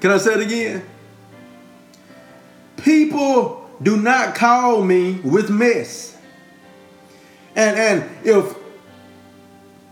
Can 0.00 0.10
I 0.10 0.18
say 0.18 0.34
it 0.34 0.40
again? 0.40 0.84
People 2.76 3.63
do 3.82 3.96
not 3.96 4.34
call 4.34 4.82
me 4.82 5.14
with 5.24 5.50
mess. 5.50 6.16
And 7.56 7.78
and 7.78 8.26
if 8.26 8.56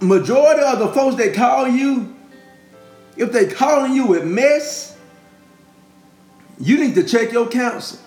majority 0.00 0.62
of 0.62 0.78
the 0.78 0.88
folks 0.88 1.16
that 1.16 1.34
call 1.34 1.68
you, 1.68 2.14
if 3.16 3.32
they 3.32 3.46
calling 3.46 3.92
you 3.92 4.06
with 4.06 4.24
mess, 4.24 4.96
you 6.58 6.78
need 6.78 6.94
to 6.94 7.04
check 7.04 7.32
your 7.32 7.48
counsel. 7.48 7.98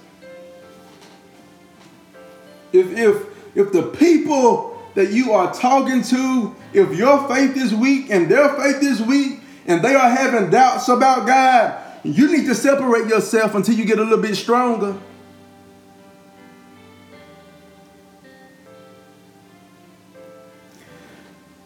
If 2.73 2.97
if 2.97 3.25
if 3.55 3.71
the 3.71 3.83
people 3.83 4.83
that 4.95 5.11
you 5.11 5.33
are 5.33 5.53
talking 5.53 6.01
to, 6.03 6.55
if 6.73 6.97
your 6.97 7.27
faith 7.27 7.55
is 7.57 7.73
weak 7.73 8.09
and 8.09 8.29
their 8.29 8.49
faith 8.55 8.81
is 8.81 9.01
weak, 9.01 9.39
and 9.65 9.83
they 9.83 9.93
are 9.93 10.09
having 10.09 10.49
doubts 10.49 10.87
about 10.87 11.27
God, 11.27 11.81
you 12.03 12.31
need 12.35 12.45
to 12.47 12.55
separate 12.55 13.07
yourself 13.07 13.55
until 13.55 13.75
you 13.75 13.85
get 13.85 13.99
a 13.99 14.03
little 14.03 14.21
bit 14.21 14.35
stronger. 14.35 14.97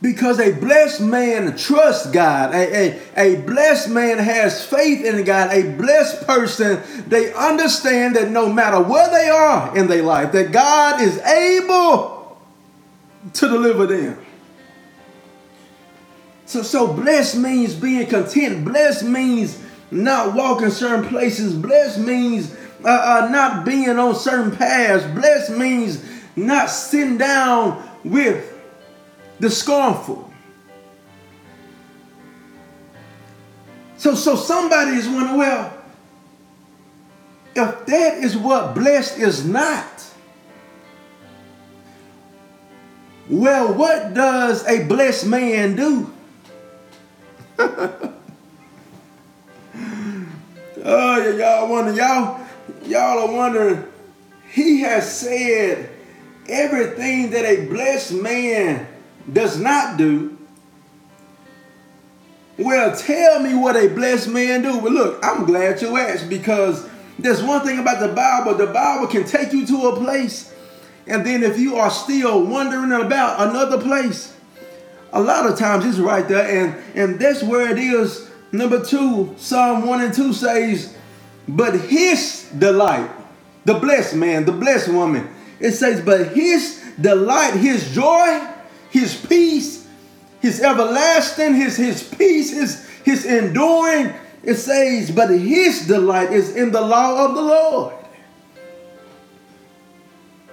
Because 0.01 0.39
a 0.39 0.53
blessed 0.53 1.01
man 1.01 1.58
trusts 1.58 2.10
God. 2.10 2.53
A, 2.53 3.01
a, 3.18 3.36
a 3.36 3.41
blessed 3.41 3.89
man 3.89 4.18
has 4.18 4.65
faith 4.65 5.03
in 5.03 5.25
God. 5.25 5.51
A 5.51 5.75
blessed 5.75 6.25
person, 6.25 6.82
they 7.08 7.34
understand 7.34 8.15
that 8.15 8.32
no 8.32 8.51
matter 8.51 8.82
where 8.82 9.10
they 9.10 9.29
are 9.29 9.77
in 9.77 9.88
their 9.88 10.03
life, 10.03 10.32
that 10.32 10.53
God 10.53 11.01
is 11.01 11.18
able 11.20 12.38
to 13.33 13.48
deliver 13.50 13.88
them. 13.88 14.25
So, 16.46 16.64
so 16.64 16.94
blessed 16.94 17.38
means 17.38 17.75
being 17.75 18.07
content. 18.07 18.64
Blessed 18.64 19.03
means 19.03 19.62
not 19.92 20.33
walking 20.33 20.70
certain 20.70 21.07
places. 21.09 21.53
Blessed 21.53 22.00
means 22.00 22.55
uh, 22.85 22.88
uh, 23.25 23.29
not 23.29 23.66
being 23.66 24.00
on 24.00 24.16
certain 24.16 24.55
paths. 24.55 25.05
Blessed 25.14 25.51
means 25.51 26.03
not 26.38 26.70
sitting 26.70 27.18
down 27.18 27.83
with 28.03 28.49
the 29.40 29.50
scornful. 29.50 30.30
So, 33.98 34.16
so 34.16 34.36
somebody 34.36 34.92
is 34.92 35.08
wondering, 35.08 35.38
well, 35.38 35.74
if 37.56 37.86
that 37.86 38.18
is 38.20 38.38
what 38.38 38.74
blessed 38.74 39.18
is 39.18 39.46
not, 39.46 39.86
well, 43.30 43.74
what 43.74 44.14
does 44.14 44.66
a 44.68 44.86
blessed 44.86 45.28
man 45.28 45.75
do? 45.75 46.14
oh, 47.60 48.14
y'all 51.38 51.70
wonder, 51.70 51.94
y'all, 51.94 52.40
y'all 52.86 53.30
are 53.30 53.36
wondering. 53.36 53.84
He 54.50 54.80
has 54.82 55.20
said 55.20 55.90
everything 56.48 57.32
that 57.32 57.46
a 57.46 57.66
blessed 57.68 58.14
man 58.14 58.88
does 59.31 59.59
not 59.59 59.98
do, 59.98 60.37
well, 62.57 62.96
tell 62.96 63.39
me 63.39 63.55
what 63.55 63.77
a 63.77 63.87
blessed 63.87 64.27
man 64.27 64.61
do. 64.61 64.81
But 64.81 64.92
look, 64.92 65.20
I'm 65.24 65.46
glad 65.46 65.81
you 65.81 65.96
asked 65.98 66.29
because 66.29 66.89
there's 67.18 67.42
one 67.42 67.65
thing 67.65 67.79
about 67.79 68.00
the 68.00 68.13
Bible. 68.13 68.55
The 68.55 68.68
Bible 68.68 69.07
can 69.07 69.24
take 69.24 69.53
you 69.53 69.65
to 69.68 69.87
a 69.87 69.96
place, 69.96 70.53
and 71.07 71.25
then 71.25 71.44
if 71.44 71.57
you 71.57 71.77
are 71.77 71.89
still 71.89 72.46
wondering 72.46 72.92
about 72.92 73.48
another 73.48 73.81
place, 73.81 74.35
a 75.13 75.22
lot 75.22 75.50
of 75.50 75.57
times 75.57 75.85
it's 75.85 76.00
right 76.00 76.27
there, 76.27 76.46
and 76.48 76.75
and 76.96 77.20
that's 77.20 77.44
where 77.44 77.70
it 77.72 77.79
is. 77.79 78.29
Number 78.51 78.83
two, 78.83 79.35
Psalm 79.37 79.85
one 79.85 80.01
and 80.01 80.13
two 80.13 80.33
says, 80.33 80.94
"But 81.48 81.79
his 81.79 82.46
delight, 82.57 83.09
the 83.63 83.75
blessed 83.75 84.15
man, 84.15 84.44
the 84.44 84.51
blessed 84.51 84.89
woman." 84.89 85.29
It 85.61 85.72
says, 85.74 86.01
"But 86.01 86.27
his 86.29 86.81
delight, 87.00 87.53
his 87.53 87.92
joy." 87.92 88.49
His 88.90 89.16
peace, 89.16 89.88
his 90.40 90.62
everlasting, 90.62 91.54
his, 91.54 91.78
his 91.78 92.04
peace, 92.04 92.52
his, 92.52 92.88
his 93.04 93.25
enduring. 93.25 94.14
It 94.44 94.56
says, 94.56 95.12
but 95.12 95.30
his 95.30 95.88
delight 95.88 96.32
is 96.32 96.56
in 96.56 96.72
the 96.72 96.82
law 96.82 97.25
of 97.25 97.36
the 97.36 97.42
Lord. 97.42 97.96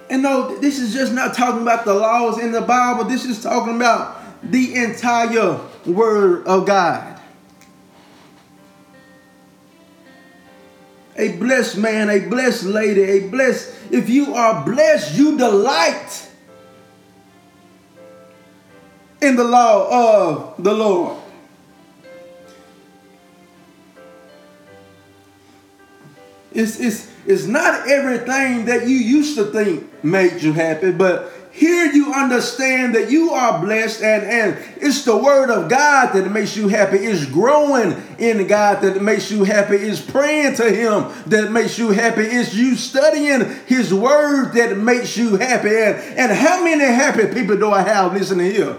And 0.09 0.21
no, 0.21 0.57
this 0.59 0.79
is 0.79 0.93
just 0.93 1.13
not 1.13 1.33
talking 1.33 1.61
about 1.61 1.85
the 1.85 1.93
laws 1.93 2.39
in 2.39 2.51
the 2.51 2.61
Bible. 2.61 3.05
This 3.05 3.25
is 3.25 3.41
talking 3.41 3.75
about 3.75 4.17
the 4.43 4.75
entire 4.75 5.59
word 5.85 6.45
of 6.47 6.65
God. 6.65 7.19
A 11.17 11.33
blessed 11.37 11.77
man, 11.77 12.09
a 12.09 12.19
blessed 12.19 12.63
lady, 12.63 13.01
a 13.01 13.27
blessed, 13.27 13.73
if 13.91 14.09
you 14.09 14.35
are 14.35 14.63
blessed, 14.63 15.15
you 15.15 15.37
delight 15.37 16.26
in 19.21 19.35
the 19.35 19.43
law 19.43 20.55
of 20.55 20.63
the 20.63 20.73
Lord. 20.73 21.17
It's, 26.51 26.79
it's, 26.79 27.11
it's 27.25 27.45
not 27.45 27.87
everything 27.87 28.65
that 28.65 28.87
you 28.87 28.95
used 28.95 29.37
to 29.37 29.45
think 29.45 30.03
made 30.03 30.41
you 30.41 30.53
happy, 30.53 30.91
but 30.91 31.31
here 31.51 31.91
you 31.91 32.13
understand 32.13 32.95
that 32.95 33.09
you 33.09 33.31
are 33.31 33.59
blessed 33.59 34.01
and, 34.01 34.23
and 34.23 34.57
it's 34.77 35.05
the 35.05 35.17
word 35.17 35.49
of 35.49 35.69
God 35.69 36.13
that 36.13 36.31
makes 36.31 36.55
you 36.55 36.67
happy. 36.67 36.97
It's 36.97 37.25
growing 37.25 37.99
in 38.19 38.45
God 38.47 38.81
that 38.81 39.01
makes 39.01 39.31
you 39.31 39.43
happy. 39.43 39.75
It's 39.75 39.99
praying 39.99 40.55
to 40.55 40.71
him 40.71 41.11
that 41.27 41.51
makes 41.51 41.77
you 41.79 41.89
happy. 41.89 42.21
It's 42.21 42.53
you 42.53 42.75
studying 42.75 43.55
his 43.65 43.93
word 43.93 44.53
that 44.53 44.77
makes 44.77 45.17
you 45.17 45.37
happy. 45.37 45.69
And, 45.69 45.97
and 46.17 46.31
how 46.31 46.63
many 46.63 46.83
happy 46.83 47.33
people 47.33 47.57
do 47.57 47.71
I 47.71 47.81
have 47.81 48.13
listening 48.13 48.51
here? 48.51 48.77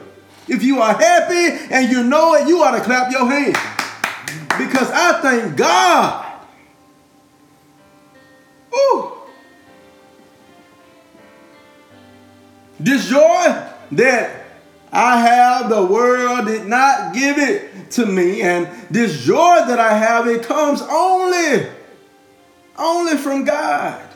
If 0.49 0.63
you 0.63 0.81
are 0.81 0.95
happy 0.95 1.73
and 1.73 1.91
you 1.91 2.03
know 2.03 2.35
it, 2.35 2.49
you 2.49 2.63
ought 2.63 2.77
to 2.77 2.83
clap 2.83 3.13
your 3.13 3.31
hands. 3.31 3.57
Because 4.59 4.91
I 4.91 5.21
thank 5.21 5.57
God. 5.57 6.25
Ooh. 8.75 9.13
This 12.81 13.09
joy 13.09 13.65
that 13.93 14.47
I 14.93 15.21
have, 15.21 15.69
the 15.69 15.85
world 15.85 16.47
did 16.47 16.67
not 16.67 17.15
give 17.15 17.39
it 17.39 17.91
to 17.93 18.07
me. 18.07 18.41
And 18.43 18.69
this 18.91 19.25
joy 19.25 19.65
that 19.67 19.79
I 19.79 19.97
have, 19.97 20.27
it 20.27 20.43
comes 20.43 20.81
only, 20.83 21.67
only 22.77 23.17
from 23.17 23.45
God. 23.45 24.08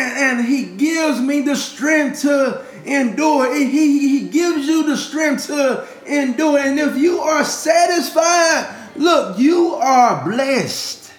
And, 0.00 0.38
and 0.40 0.46
he 0.46 0.64
gives 0.64 1.20
me 1.20 1.42
the 1.42 1.56
strength 1.56 2.22
to 2.22 2.64
endure. 2.84 3.54
He, 3.54 4.08
he 4.20 4.28
gives 4.28 4.66
you 4.66 4.84
the 4.84 4.96
strength 4.96 5.46
to 5.48 5.86
endure. 6.06 6.58
And 6.58 6.78
if 6.78 6.96
you 6.96 7.20
are 7.20 7.44
satisfied, 7.44 8.74
look, 8.96 9.38
you 9.38 9.74
are 9.74 10.24
blessed. 10.24 11.12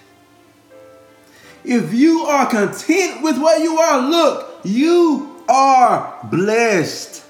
If 1.64 1.94
you 1.94 2.22
are 2.22 2.50
content 2.50 3.22
with 3.22 3.38
where 3.38 3.60
you 3.60 3.78
are, 3.78 4.02
look, 4.02 4.60
you 4.64 5.44
are 5.48 6.28
blessed. 6.32 7.24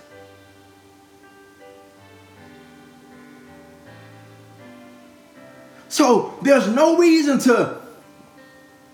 So 5.89 6.33
there's 6.41 6.69
no 6.69 6.97
reason 6.97 7.39
to 7.39 7.81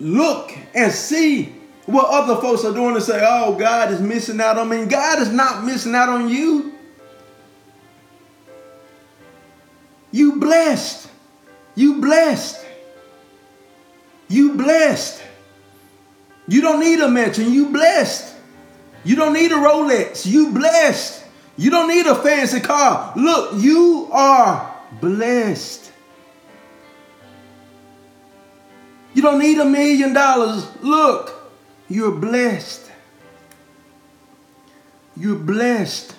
look 0.00 0.52
and 0.74 0.92
see 0.92 1.57
what 1.88 2.10
other 2.10 2.38
folks 2.38 2.66
are 2.66 2.74
doing 2.74 2.94
to 2.96 3.00
say, 3.00 3.18
oh, 3.26 3.54
God 3.54 3.90
is 3.90 3.98
missing 3.98 4.42
out 4.42 4.58
on 4.58 4.68
me. 4.68 4.84
God 4.84 5.22
is 5.22 5.32
not 5.32 5.64
missing 5.64 5.94
out 5.94 6.10
on 6.10 6.28
you. 6.28 6.74
You 10.10 10.36
blessed. 10.36 11.08
You 11.74 11.98
blessed. 11.98 12.62
You 14.28 14.52
blessed. 14.52 15.22
You 16.46 16.60
don't 16.60 16.80
need 16.80 17.00
a 17.00 17.08
mansion. 17.08 17.50
You 17.50 17.70
blessed. 17.70 18.34
You 19.02 19.16
don't 19.16 19.32
need 19.32 19.50
a 19.50 19.54
Rolex. 19.54 20.26
You 20.26 20.52
blessed. 20.52 21.24
You 21.56 21.70
don't 21.70 21.88
need 21.88 22.06
a 22.06 22.16
fancy 22.16 22.60
car. 22.60 23.14
Look, 23.16 23.62
you 23.62 24.10
are 24.12 24.76
blessed. 25.00 25.90
You 29.14 29.22
don't 29.22 29.38
need 29.38 29.56
a 29.56 29.64
million 29.64 30.12
dollars. 30.12 30.66
Look, 30.82 31.37
you're 31.88 32.12
blessed. 32.12 32.90
You're 35.16 35.36
blessed. 35.36 36.14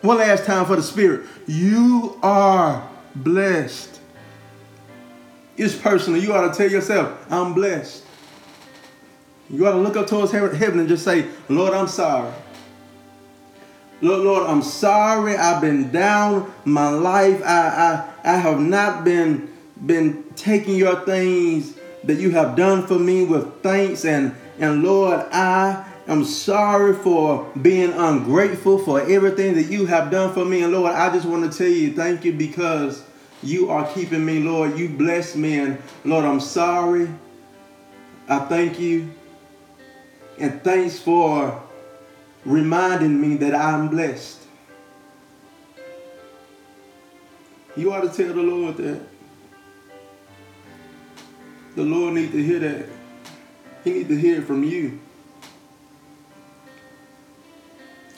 One 0.00 0.18
last 0.18 0.46
time 0.46 0.64
for 0.64 0.76
the 0.76 0.82
Spirit. 0.82 1.26
You 1.46 2.18
are 2.22 2.88
blessed. 3.14 4.00
It's 5.56 5.74
personal. 5.76 6.22
You 6.22 6.32
ought 6.32 6.52
to 6.52 6.56
tell 6.56 6.70
yourself, 6.70 7.26
I'm 7.30 7.52
blessed. 7.52 8.04
You 9.50 9.66
ought 9.66 9.72
to 9.72 9.78
look 9.78 9.96
up 9.96 10.06
towards 10.06 10.32
heaven 10.32 10.78
and 10.78 10.88
just 10.88 11.04
say, 11.04 11.26
Lord, 11.48 11.74
I'm 11.74 11.88
sorry. 11.88 12.32
Lord, 14.00 14.20
Lord, 14.20 14.46
I'm 14.48 14.62
sorry. 14.62 15.36
I've 15.36 15.60
been 15.60 15.90
down 15.90 16.50
my 16.64 16.88
life. 16.88 17.42
I, 17.44 18.08
I, 18.24 18.32
I 18.32 18.36
have 18.36 18.60
not 18.60 19.04
been, 19.04 19.52
been 19.84 20.24
taking 20.36 20.76
your 20.76 21.04
things 21.04 21.74
that 22.04 22.18
you 22.18 22.30
have 22.30 22.56
done 22.56 22.86
for 22.86 22.98
me 22.98 23.24
with 23.24 23.62
thanks. 23.62 24.04
And, 24.04 24.34
and 24.58 24.82
Lord, 24.82 25.20
I 25.32 25.86
am 26.06 26.24
sorry 26.24 26.94
for 26.94 27.50
being 27.60 27.92
ungrateful 27.92 28.78
for 28.78 29.00
everything 29.00 29.54
that 29.54 29.64
you 29.64 29.86
have 29.86 30.10
done 30.10 30.32
for 30.32 30.44
me. 30.44 30.62
And 30.62 30.72
Lord, 30.72 30.92
I 30.94 31.10
just 31.12 31.26
want 31.26 31.50
to 31.50 31.56
tell 31.56 31.68
you 31.68 31.92
thank 31.92 32.24
you 32.24 32.32
because 32.32 33.04
you 33.42 33.70
are 33.70 33.86
keeping 33.92 34.24
me, 34.24 34.40
Lord. 34.40 34.78
You 34.78 34.88
bless 34.88 35.36
me. 35.36 35.58
And 35.58 35.82
Lord, 36.04 36.24
I'm 36.24 36.40
sorry. 36.40 37.08
I 38.28 38.38
thank 38.40 38.78
you. 38.78 39.10
And 40.38 40.62
thanks 40.62 40.98
for 40.98 41.62
reminding 42.44 43.20
me 43.20 43.36
that 43.36 43.54
I'm 43.54 43.88
blessed. 43.88 44.38
You 47.76 47.92
ought 47.92 48.00
to 48.00 48.08
tell 48.08 48.34
the 48.34 48.42
Lord 48.42 48.76
that. 48.78 49.09
The 51.80 51.86
Lord 51.86 52.12
needs 52.12 52.32
to 52.32 52.42
hear 52.42 52.58
that. 52.58 52.86
He 53.84 53.90
needs 53.90 54.08
to 54.10 54.14
hear 54.14 54.40
it 54.40 54.44
from 54.44 54.62
you. 54.62 55.00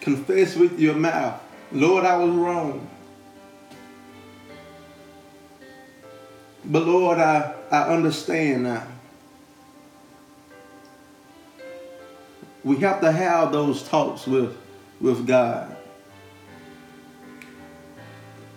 Confess 0.01 0.57
with 0.57 0.81
your 0.81 0.96
mouth, 0.96 1.40
Lord, 1.70 2.05
I 2.05 2.16
was 2.16 2.31
wrong. 2.35 2.90
But 6.64 6.88
Lord, 6.88 7.18
I, 7.18 7.55
I 7.70 7.83
understand 7.83 8.64
now. 8.64 8.85
We 12.64 12.79
have 12.79 13.01
to 13.03 13.12
have 13.12 13.53
those 13.53 13.85
talks 13.88 14.27
with, 14.27 14.57
with 15.01 15.25
God. 15.25 15.77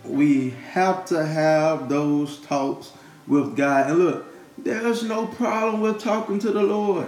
We 0.03 0.49
have 0.71 1.05
to 1.05 1.23
have 1.23 1.89
those 1.89 2.39
talks 2.39 2.91
with 3.27 3.55
God. 3.55 3.91
And 3.91 3.99
look, 3.99 4.34
there's 4.65 5.03
no 5.03 5.27
problem 5.27 5.79
with 5.79 6.01
talking 6.01 6.39
to 6.39 6.51
the 6.51 6.63
Lord. 6.63 7.07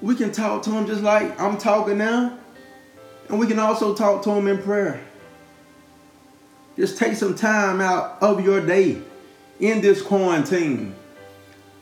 We 0.00 0.16
can 0.16 0.32
talk 0.32 0.62
to 0.62 0.70
Him 0.70 0.86
just 0.86 1.02
like 1.02 1.38
I'm 1.38 1.58
talking 1.58 1.98
now. 1.98 2.38
And 3.28 3.38
we 3.38 3.46
can 3.46 3.58
also 3.58 3.94
talk 3.94 4.22
to 4.24 4.30
Him 4.30 4.48
in 4.48 4.62
prayer. 4.62 5.00
Just 6.76 6.98
take 6.98 7.16
some 7.16 7.34
time 7.34 7.80
out 7.80 8.22
of 8.22 8.44
your 8.44 8.64
day 8.64 9.02
in 9.60 9.80
this 9.80 10.02
quarantine 10.02 10.94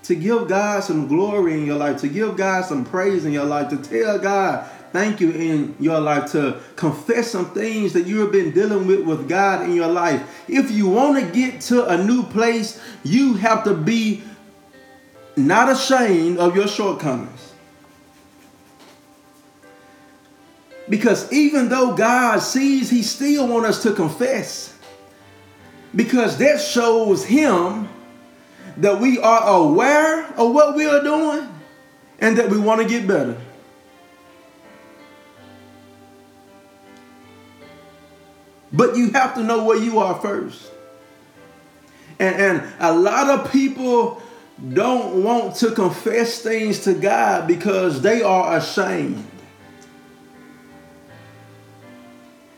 to 0.03 0.15
give 0.15 0.49
God 0.49 0.85
some 0.85 1.07
glory 1.09 1.55
in 1.55 1.65
your 1.65 1.77
life, 1.77 2.01
to 2.01 2.09
give 2.09 2.37
God 2.37 2.65
some 2.65 2.85
praise 2.85 3.25
in 3.25 3.33
your 3.33 3.45
life, 3.45 3.69
to 3.71 3.77
tell 3.77 4.19
God 4.19 4.69
thank 4.95 5.21
you 5.21 5.33
in 5.33 5.75
your 5.81 5.99
life, 5.99 6.31
to 6.31 6.61
confess 6.77 7.29
some 7.29 7.51
things 7.51 7.93
that 7.95 8.07
you 8.07 8.21
have 8.21 8.31
been 8.31 8.53
dealing 8.53 8.87
with 8.87 9.01
with 9.01 9.29
God 9.29 9.63
in 9.63 9.75
your 9.75 9.89
life. 9.89 10.23
If 10.49 10.71
you 10.71 10.89
want 10.89 11.19
to 11.19 11.33
get 11.33 11.61
to 11.63 11.85
a 11.89 11.99
new 11.99 12.23
place, 12.23 12.81
you 13.03 13.35
have 13.35 13.65
to 13.65 13.75
be 13.75 14.23
not 15.37 15.69
ashamed 15.69 16.39
of 16.39 16.55
your 16.55 16.69
shortcomings. 16.69 17.55
Because 20.89 21.33
even 21.33 21.69
though 21.69 21.97
God 21.97 22.39
sees, 22.39 22.89
He 22.89 23.03
still 23.03 23.49
wants 23.49 23.71
us 23.71 23.83
to 23.83 23.95
confess. 23.95 24.79
Because 25.97 26.39
that 26.39 26.61
shows 26.61 27.25
Him 27.25 27.89
that 28.77 29.01
we 29.01 29.19
are 29.19 29.43
aware 29.59 30.25
of 30.37 30.55
what 30.55 30.77
we 30.77 30.87
are 30.87 31.03
doing 31.03 31.49
and 32.21 32.39
that 32.39 32.49
we 32.49 32.59
want 32.59 32.81
to 32.81 32.87
get 32.87 33.09
better. 33.09 33.37
But 38.75 38.97
you 38.97 39.11
have 39.13 39.35
to 39.37 39.43
know 39.45 39.65
where 39.65 39.79
you 39.79 40.01
are 40.01 40.21
first. 40.21 40.71
And, 42.19 42.35
and 42.35 42.63
a 42.81 42.93
lot 42.93 43.31
of 43.31 43.53
people 43.53 44.21
don't 44.73 45.23
want 45.23 45.55
to 45.57 45.71
confess 45.71 46.41
things 46.41 46.81
to 46.81 46.95
God 46.95 47.47
because 47.47 48.03
they 48.03 48.23
are 48.23 48.57
ashamed. 48.57 49.25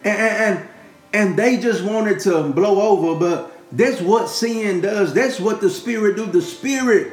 And, 0.05 0.19
and, 0.19 0.69
and 1.13 1.39
they 1.39 1.59
just 1.59 1.85
wanted 1.85 2.21
to 2.21 2.45
blow 2.45 2.81
over, 2.81 3.19
but 3.19 3.53
that's 3.71 4.01
what 4.01 4.31
sin 4.31 4.81
does. 4.81 5.13
That's 5.13 5.39
what 5.39 5.61
the 5.61 5.69
Spirit 5.69 6.17
do. 6.17 6.27
The 6.27 6.41
Spirit 6.41 7.13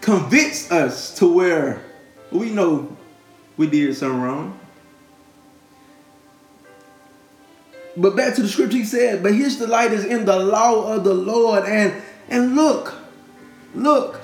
convicts 0.00 0.70
us 0.70 1.14
to 1.18 1.26
where 1.26 1.82
we 2.30 2.48
know 2.48 2.96
we 3.58 3.66
did 3.66 3.94
something 3.96 4.20
wrong. 4.20 4.58
But 7.96 8.14
back 8.14 8.34
to 8.34 8.42
the 8.42 8.48
scripture, 8.48 8.76
he 8.76 8.84
said, 8.84 9.22
"But 9.22 9.34
his 9.34 9.56
delight 9.56 9.92
is 9.92 10.04
in 10.04 10.24
the 10.26 10.38
law 10.38 10.92
of 10.92 11.04
the 11.04 11.14
Lord." 11.14 11.64
And 11.64 11.94
and 12.28 12.54
look, 12.54 12.94
look, 13.74 14.20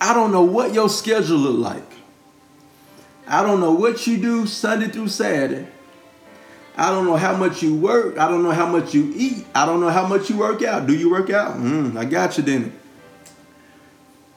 I 0.00 0.14
don't 0.14 0.32
know 0.32 0.42
what 0.42 0.72
your 0.72 0.88
schedule 0.88 1.38
look 1.38 1.58
like. 1.58 1.92
I 3.26 3.42
don't 3.42 3.60
know 3.60 3.72
what 3.72 4.06
you 4.06 4.18
do 4.18 4.46
Sunday 4.46 4.88
through 4.88 5.08
Saturday. 5.08 5.66
I 6.76 6.90
don't 6.90 7.06
know 7.06 7.16
how 7.16 7.34
much 7.36 7.62
you 7.62 7.74
work. 7.74 8.18
I 8.18 8.28
don't 8.28 8.42
know 8.42 8.52
how 8.52 8.66
much 8.66 8.94
you 8.94 9.12
eat. 9.16 9.46
I 9.54 9.64
don't 9.64 9.80
know 9.80 9.88
how 9.88 10.06
much 10.06 10.28
you 10.28 10.36
work 10.36 10.62
out. 10.62 10.86
Do 10.86 10.94
you 10.94 11.10
work 11.10 11.30
out? 11.30 11.56
Mm, 11.56 11.96
I 11.96 12.04
got 12.04 12.36
you 12.36 12.44
then. 12.44 12.78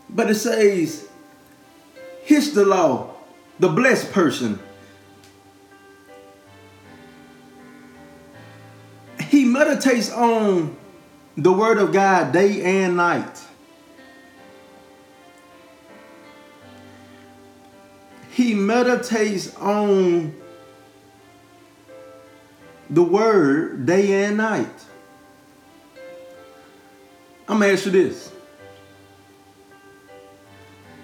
But 0.10 0.32
it 0.32 0.36
says, 0.36 1.08
here's 2.24 2.54
the 2.54 2.66
law, 2.66 3.14
the 3.60 3.68
blessed 3.68 4.12
person. 4.12 4.60
Meditates 9.60 10.10
on 10.10 10.44
um, 10.44 10.78
the 11.36 11.52
word 11.52 11.80
of 11.80 11.92
God 11.92 12.32
day 12.32 12.62
and 12.64 12.96
night. 12.96 13.42
He 18.32 18.54
meditates 18.54 19.54
on 19.58 20.34
the 22.90 23.04
word 23.04 23.86
day 23.86 24.24
and 24.24 24.38
night. 24.38 24.86
I'm 27.50 27.60
gonna 27.60 27.74
ask 27.74 27.86
you 27.86 27.92
this. 27.92 28.32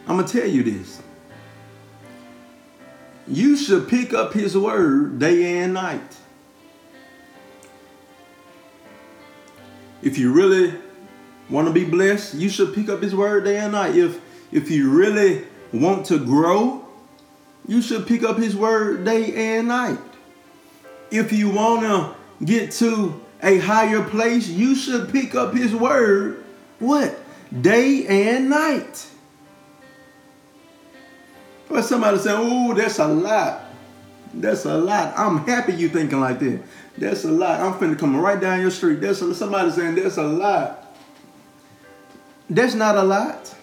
I'm 0.08 0.16
gonna 0.16 0.28
tell 0.28 0.48
you 0.48 0.64
this. 0.64 1.02
You 3.28 3.58
should 3.58 3.90
pick 3.90 4.14
up 4.14 4.32
his 4.32 4.58
word 4.58 5.20
day 5.20 5.60
and 5.60 5.74
night. 5.74 6.16
If 10.06 10.18
you 10.18 10.32
really 10.32 10.74
want 11.50 11.68
to 11.68 11.74
be 11.74 11.84
blessed, 11.84 12.36
you 12.36 12.48
should 12.48 12.74
pick 12.74 12.88
up 12.88 13.02
his 13.02 13.14
word 13.14 13.44
day 13.44 13.58
and 13.58 13.74
night. 13.74 13.96
If 13.96 14.22
if 14.54 14.72
you 14.72 14.90
really 14.90 15.46
want 15.74 16.06
to 16.06 16.24
grow, 16.24 16.88
you 17.68 17.82
should 17.82 18.08
pick 18.08 18.24
up 18.24 18.38
his 18.38 18.56
word 18.56 19.04
day 19.04 19.58
and 19.58 19.68
night 19.68 20.00
if 21.12 21.32
you 21.32 21.50
want 21.50 21.82
to 21.82 22.46
get 22.46 22.72
to 22.72 23.22
a 23.42 23.58
higher 23.60 24.04
place, 24.04 24.48
you 24.48 24.76
should 24.76 25.12
pick 25.12 25.36
up 25.36 25.54
his 25.54 25.74
word 25.74 26.44
what? 26.80 27.18
Day 27.62 28.06
and 28.08 28.50
night. 28.50 29.08
But 31.70 31.84
somebody 31.84 32.18
saying, 32.18 32.38
oh, 32.40 32.74
that's 32.74 33.00
a 33.00 33.08
lot. 33.08 33.64
That's 34.34 34.66
a 34.66 34.78
lot. 34.78 35.14
I'm 35.18 35.40
happy 35.46 35.74
you 35.74 35.90
thinking 35.90 36.20
like 36.20 36.40
that. 36.40 36.62
That's 36.98 37.24
a 37.26 37.32
lot. 37.32 37.60
I'm 37.60 37.74
finna 37.74 37.98
come 37.98 38.16
right 38.16 38.40
down 38.40 38.62
your 38.62 38.72
street. 38.72 39.02
That's 39.02 39.22
a, 39.22 39.36
somebody 39.36 39.72
saying 39.72 39.96
that's 39.96 40.18
a 40.18 40.24
lot. 40.24 40.96
That's 42.50 42.74
not 42.74 42.96
a 42.96 43.04
lot. 43.04 43.54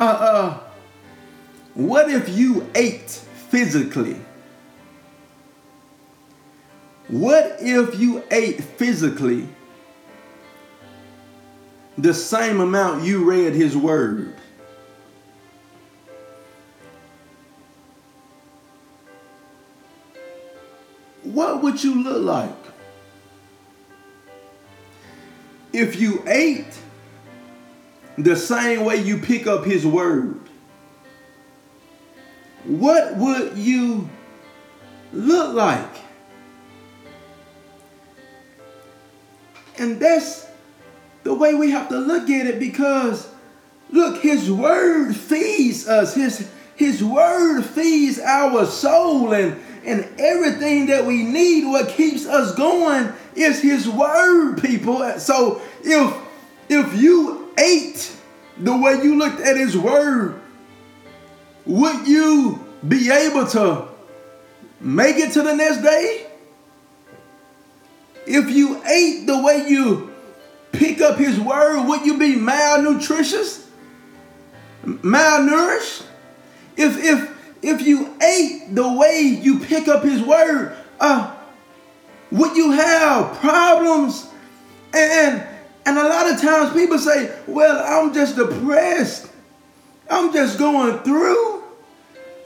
Uh 0.00 0.04
uh. 0.04 0.60
What 1.74 2.10
if 2.10 2.28
you 2.28 2.68
ate 2.74 3.10
physically 3.10 4.16
What 7.08 7.56
if 7.60 7.98
you 7.98 8.22
ate 8.30 8.62
physically 8.62 9.48
the 11.96 12.12
same 12.12 12.60
amount 12.60 13.04
you 13.04 13.24
read 13.24 13.54
his 13.54 13.76
word? 13.76 14.34
Would 21.78 21.84
you 21.84 22.02
look 22.02 22.24
like? 22.24 22.50
If 25.72 26.00
you 26.00 26.24
ate 26.26 26.76
the 28.16 28.34
same 28.34 28.84
way 28.84 28.96
you 28.96 29.18
pick 29.18 29.46
up 29.46 29.64
his 29.64 29.86
word, 29.86 30.40
what 32.64 33.16
would 33.16 33.56
you 33.56 34.08
look 35.12 35.54
like? 35.54 35.96
And 39.78 40.00
that's 40.00 40.48
the 41.22 41.32
way 41.32 41.54
we 41.54 41.70
have 41.70 41.88
to 41.90 41.98
look 41.98 42.28
at 42.28 42.46
it 42.46 42.58
because 42.58 43.28
look, 43.90 44.20
his 44.20 44.50
word 44.50 45.14
feeds 45.14 45.86
us. 45.86 46.14
His 46.14 46.50
his 46.74 47.04
word 47.04 47.62
feeds 47.62 48.18
our 48.18 48.66
soul 48.66 49.32
and 49.32 49.60
and 49.88 50.20
everything 50.20 50.86
that 50.86 51.04
we 51.04 51.22
need 51.22 51.64
what 51.66 51.88
keeps 51.88 52.26
us 52.26 52.54
going 52.54 53.12
is 53.34 53.60
his 53.60 53.88
word 53.88 54.60
people 54.62 55.18
so 55.18 55.60
if 55.82 56.16
if 56.68 57.00
you 57.00 57.52
ate 57.58 58.14
the 58.58 58.76
way 58.76 58.94
you 59.02 59.16
looked 59.18 59.40
at 59.40 59.56
his 59.56 59.76
word 59.76 60.40
would 61.66 62.06
you 62.06 62.64
be 62.86 63.10
able 63.10 63.46
to 63.46 63.88
make 64.80 65.16
it 65.16 65.32
to 65.32 65.42
the 65.42 65.54
next 65.54 65.82
day 65.82 66.26
if 68.28 68.50
you 68.50 68.82
ate 68.84 69.26
the 69.26 69.42
way 69.42 69.66
you 69.68 70.12
pick 70.72 71.00
up 71.00 71.18
his 71.18 71.40
word, 71.40 71.86
would 71.86 72.04
you 72.04 72.18
be 72.18 72.34
malnutritious? 72.34 73.66
Malnourished? 74.84 76.04
If 76.76 77.02
if 77.02 77.37
if 77.62 77.86
you 77.86 78.14
ate 78.22 78.74
the 78.74 78.92
way 78.92 79.20
you 79.20 79.58
pick 79.60 79.88
up 79.88 80.02
his 80.02 80.22
word, 80.22 80.76
uh, 81.00 81.34
would 82.30 82.56
you 82.56 82.72
have 82.72 83.36
problems? 83.38 84.28
And 84.94 85.46
and 85.86 85.98
a 85.98 86.06
lot 86.06 86.30
of 86.30 86.40
times 86.40 86.72
people 86.74 86.98
say, 86.98 87.34
well, 87.46 87.82
I'm 87.86 88.12
just 88.12 88.36
depressed. 88.36 89.30
I'm 90.10 90.32
just 90.32 90.58
going 90.58 90.98
through. 90.98 91.62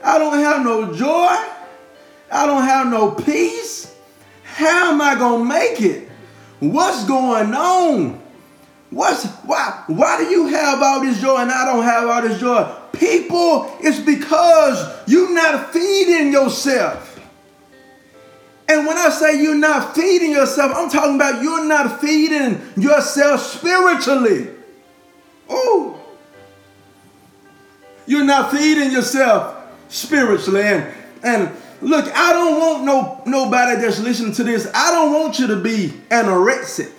I 0.03 0.17
don't 0.17 0.39
have 0.39 0.63
no 0.63 0.93
joy. 0.93 1.35
I 2.31 2.45
don't 2.45 2.63
have 2.63 2.87
no 2.87 3.11
peace. 3.11 3.93
How 4.43 4.93
am 4.93 5.01
I 5.01 5.15
gonna 5.15 5.43
make 5.43 5.81
it? 5.81 6.09
What's 6.59 7.05
going 7.05 7.53
on? 7.53 8.21
What's 8.89 9.25
why 9.25 9.83
why 9.87 10.17
do 10.17 10.25
you 10.25 10.47
have 10.47 10.81
all 10.81 11.01
this 11.01 11.19
joy 11.19 11.37
and 11.37 11.51
I 11.51 11.65
don't 11.65 11.83
have 11.83 12.07
all 12.07 12.21
this 12.21 12.39
joy? 12.39 12.82
People, 12.93 13.75
it's 13.81 13.99
because 13.99 15.07
you're 15.07 15.33
not 15.33 15.73
feeding 15.73 16.31
yourself. 16.31 17.09
And 18.69 18.87
when 18.87 18.97
I 18.97 19.09
say 19.09 19.41
you're 19.41 19.55
not 19.55 19.93
feeding 19.93 20.31
yourself, 20.31 20.71
I'm 20.75 20.89
talking 20.89 21.15
about 21.15 21.43
you're 21.43 21.65
not 21.65 21.99
feeding 21.99 22.61
yourself 22.77 23.41
spiritually. 23.41 24.49
Oh. 25.49 25.99
You're 28.05 28.23
not 28.23 28.51
feeding 28.51 28.91
yourself 28.91 29.57
spiritually. 29.89 30.61
And, 30.61 30.93
and 31.23 31.51
Look, 31.83 32.05
I 32.15 32.31
don't 32.31 32.59
want 32.59 32.83
no 32.85 33.21
nobody 33.25 33.81
that's 33.81 33.99
listening 33.99 34.31
to 34.33 34.43
this. 34.43 34.71
I 34.73 34.91
don't 34.91 35.13
want 35.13 35.37
you 35.37 35.47
to 35.47 35.57
be 35.57 35.89
anorexic. 36.09 36.89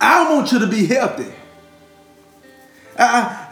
I 0.00 0.32
want 0.32 0.52
you 0.52 0.60
to 0.60 0.68
be 0.68 0.86
healthy. 0.86 1.32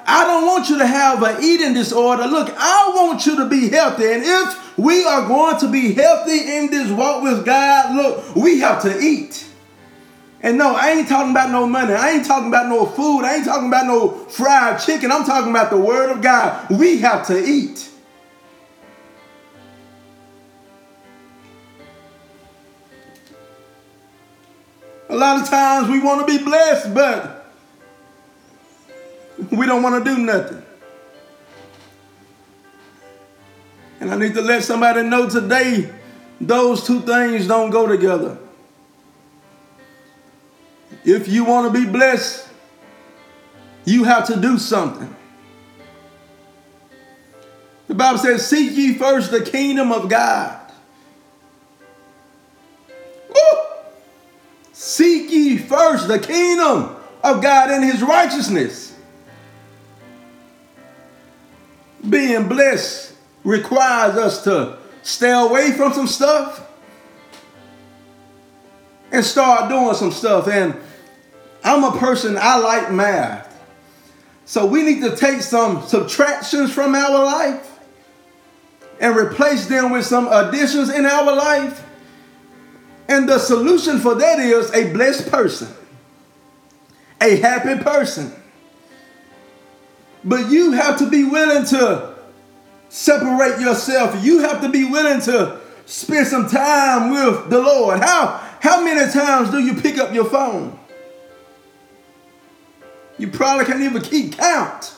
I 0.07 0.25
don't 0.25 0.47
want 0.47 0.69
you 0.69 0.79
to 0.79 0.87
have 0.87 1.23
an 1.23 1.43
eating 1.43 1.75
disorder. 1.75 2.27
Look, 2.27 2.53
I 2.57 2.93
want 2.95 3.27
you 3.27 3.37
to 3.37 3.49
be 3.49 3.69
healthy. 3.69 4.13
And 4.13 4.23
if 4.25 4.79
we 4.79 5.05
are 5.05 5.27
going 5.27 5.59
to 5.61 5.71
be 5.71 5.93
healthy 5.93 6.57
in 6.57 6.71
this 6.71 6.91
walk 6.91 7.23
with 7.23 7.45
God, 7.45 7.95
look, 7.95 8.37
we 8.37 8.61
have 8.61 8.83
to 8.83 9.01
eat. 9.01 9.47
And 10.43 10.59
no, 10.59 10.75
I 10.75 10.91
ain't 10.91 11.09
talking 11.09 11.31
about 11.31 11.51
no 11.51 11.67
money. 11.67 11.95
I 11.95 12.11
ain't 12.11 12.27
talking 12.27 12.49
about 12.49 12.69
no 12.69 12.85
food. 12.85 13.23
I 13.23 13.37
ain't 13.37 13.45
talking 13.45 13.69
about 13.69 13.87
no 13.87 14.11
fried 14.27 14.81
chicken. 14.81 15.13
I'm 15.13 15.25
talking 15.25 15.51
about 15.51 15.71
the 15.71 15.79
word 15.79 16.11
of 16.11 16.21
God. 16.21 16.69
We 16.69 16.99
have 16.99 17.27
to 17.29 17.45
eat. 17.45 17.89
A 25.09 25.15
lot 25.15 25.41
of 25.41 25.49
times 25.49 25.89
we 25.89 26.01
want 26.01 26.27
to 26.27 26.39
be 26.39 26.43
blessed, 26.43 26.93
but 26.95 27.42
we 29.51 29.67
don't 29.67 29.83
want 29.83 30.05
to 30.05 30.11
do 30.11 30.19
nothing. 30.19 30.63
And 34.01 34.11
I 34.11 34.17
need 34.17 34.35
to 34.35 34.43
let 34.43 34.65
somebody 34.65 35.03
know 35.03 35.29
today 35.29 35.91
those 36.41 36.87
two 36.87 37.01
things 37.01 37.47
don't 37.47 37.71
go 37.71 37.87
together. 37.87 38.39
If 41.05 41.29
you 41.29 41.45
want 41.45 41.73
to 41.73 41.81
be 41.81 41.91
blessed, 41.91 42.49
you 43.85 44.05
have 44.05 44.27
to 44.27 44.41
do 44.41 44.59
something. 44.59 45.15
The 47.89 47.95
Bible 47.95 48.19
says, 48.19 48.47
Seek 48.47 48.73
ye 48.77 48.95
first 48.95 49.31
the 49.31 49.43
kingdom 49.43 49.93
of 49.93 50.09
God 50.09 50.63
Woo! 53.33 53.59
Seek 54.73 55.31
ye 55.31 55.59
first 55.59 56.09
the 56.09 56.19
kingdom 56.19 56.97
of 57.23 57.43
God 57.43 57.71
and 57.71 57.85
his 57.85 58.03
righteousness. 58.03 58.92
Being 62.09 62.49
blessed 62.49 63.15
requires 63.45 64.17
us 64.17 64.45
to 64.45 64.79
stay 65.03 65.31
away 65.31 65.73
from 65.73 65.93
some 65.93 66.07
stuff 66.07 66.69
and 69.11 69.25
start 69.25 69.69
doing 69.69 69.95
some 69.95 70.13
stuff. 70.13 70.49
And 70.49 70.75
I'm 71.63 71.85
a 71.85 71.97
person, 71.99 72.37
I 72.39 72.59
like 72.59 72.93
math. 72.93 73.49
So 74.45 74.67
we 74.67 74.83
need 74.83 75.03
to 75.03 75.17
take 75.17 75.41
some 75.41 75.83
subtractions 75.83 76.73
from 76.73 76.95
our 76.95 77.25
life 77.25 77.79
and 79.01 79.17
replace 79.17 79.67
them 79.67 79.91
with 79.91 80.05
some 80.05 80.29
additions 80.29 80.91
in 80.91 81.07
our 81.07 81.35
life 81.35 81.85
and 83.13 83.29
the 83.29 83.39
solution 83.39 83.99
for 83.99 84.15
that 84.15 84.39
is 84.39 84.73
a 84.73 84.93
blessed 84.93 85.31
person, 85.31 85.69
a 87.21 87.37
happy 87.37 87.83
person. 87.83 88.33
But 90.25 90.51
you 90.51 90.73
have 90.73 90.99
to 90.99 91.11
be 91.11 91.25
willing 91.25 91.65
to 91.67 92.15
separate 92.89 93.61
yourself. 93.61 94.25
You 94.25 94.41
have 94.41 94.61
to 94.63 94.69
be 94.69 94.85
willing 94.85 95.21
to 95.23 95.61
spend 95.87 96.27
some 96.27 96.49
time 96.49 97.11
with 97.11 97.51
the 97.51 97.61
Lord. 97.61 98.01
How, 98.01 98.41
how 98.61 98.85
many 98.85 99.11
times 99.13 99.51
do 99.51 99.59
you 99.59 99.75
pick 99.81 99.99
up 99.99 100.15
your 100.15 100.27
phone? 100.27 100.79
You 103.19 103.29
probably 103.29 103.67
can't 103.67 103.83
even 103.83 104.03
keep 104.03 104.37
count. 104.37 104.95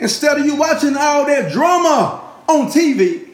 Instead 0.00 0.38
of 0.38 0.46
you 0.46 0.56
watching 0.56 0.96
all 0.96 1.26
that 1.26 1.52
drama 1.52 2.22
on 2.48 2.66
TV, 2.68 3.24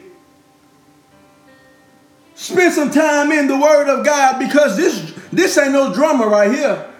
Spend 2.41 2.73
some 2.73 2.89
time 2.89 3.31
in 3.31 3.45
the 3.45 3.55
Word 3.55 3.87
of 3.87 4.03
God 4.03 4.39
because 4.39 4.75
this, 4.75 5.13
this 5.31 5.55
ain't 5.59 5.73
no 5.73 5.93
drama 5.93 6.25
right 6.25 6.51
here. 6.51 6.90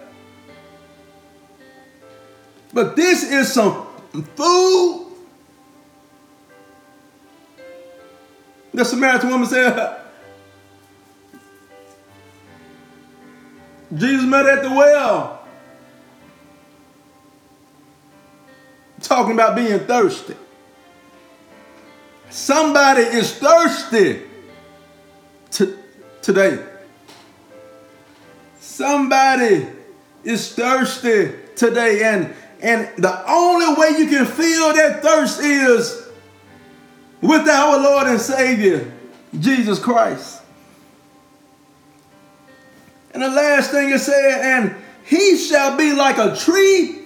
But 2.73 2.95
this 2.95 3.23
is 3.23 3.51
some 3.51 3.87
food. 4.35 5.07
The 8.73 8.85
Samaritan 8.85 9.29
woman 9.29 9.47
said, 9.47 9.97
Jesus 13.93 14.25
met 14.25 14.45
at 14.45 14.63
the 14.63 14.69
well. 14.69 15.39
Talking 19.01 19.33
about 19.33 19.55
being 19.55 19.79
thirsty. 19.79 20.35
Somebody 22.29 23.01
is 23.01 23.33
thirsty 23.33 24.21
to, 25.51 25.77
today. 26.21 26.63
Somebody 28.61 29.67
is 30.23 30.53
thirsty 30.53 31.33
today, 31.57 32.03
and 32.03 32.33
and 32.61 32.89
the 32.97 33.31
only 33.31 33.73
way 33.79 33.97
you 33.97 34.07
can 34.07 34.25
feel 34.25 34.73
that 34.73 35.01
thirst 35.01 35.41
is 35.41 36.07
with 37.21 37.47
our 37.47 37.79
Lord 37.81 38.07
and 38.07 38.19
Savior, 38.19 38.91
Jesus 39.39 39.79
Christ. 39.79 40.41
And 43.13 43.23
the 43.23 43.29
last 43.29 43.71
thing 43.71 43.89
it 43.89 43.99
said, 43.99 44.41
and 44.41 44.75
he 45.03 45.37
shall 45.37 45.75
be 45.75 45.93
like 45.93 46.17
a 46.17 46.35
tree 46.35 46.99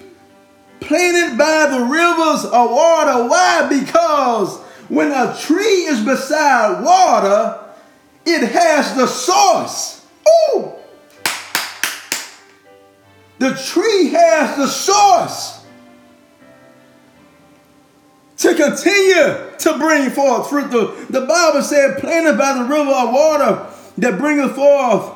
planted 0.80 1.36
by 1.36 1.66
the 1.70 1.84
rivers 1.84 2.44
of 2.44 2.70
water. 2.70 3.28
Why? 3.28 3.66
Because 3.68 4.58
when 4.88 5.10
a 5.10 5.36
tree 5.40 5.84
is 5.84 6.04
beside 6.04 6.84
water, 6.84 7.58
it 8.24 8.48
has 8.48 8.94
the 8.94 9.06
source. 9.06 10.06
Ooh! 10.54 10.75
The 13.38 13.54
tree 13.54 14.08
has 14.08 14.56
the 14.56 14.66
source 14.66 15.64
to 18.38 18.54
continue 18.54 19.56
to 19.58 19.78
bring 19.78 20.10
forth 20.10 20.48
fruit. 20.48 20.70
The, 20.70 21.06
the 21.10 21.26
Bible 21.26 21.62
said, 21.62 21.98
planted 21.98 22.38
by 22.38 22.54
the 22.54 22.64
river 22.64 22.90
of 22.90 23.12
water 23.12 23.66
that 23.98 24.18
bringeth 24.18 24.54
forth 24.54 25.12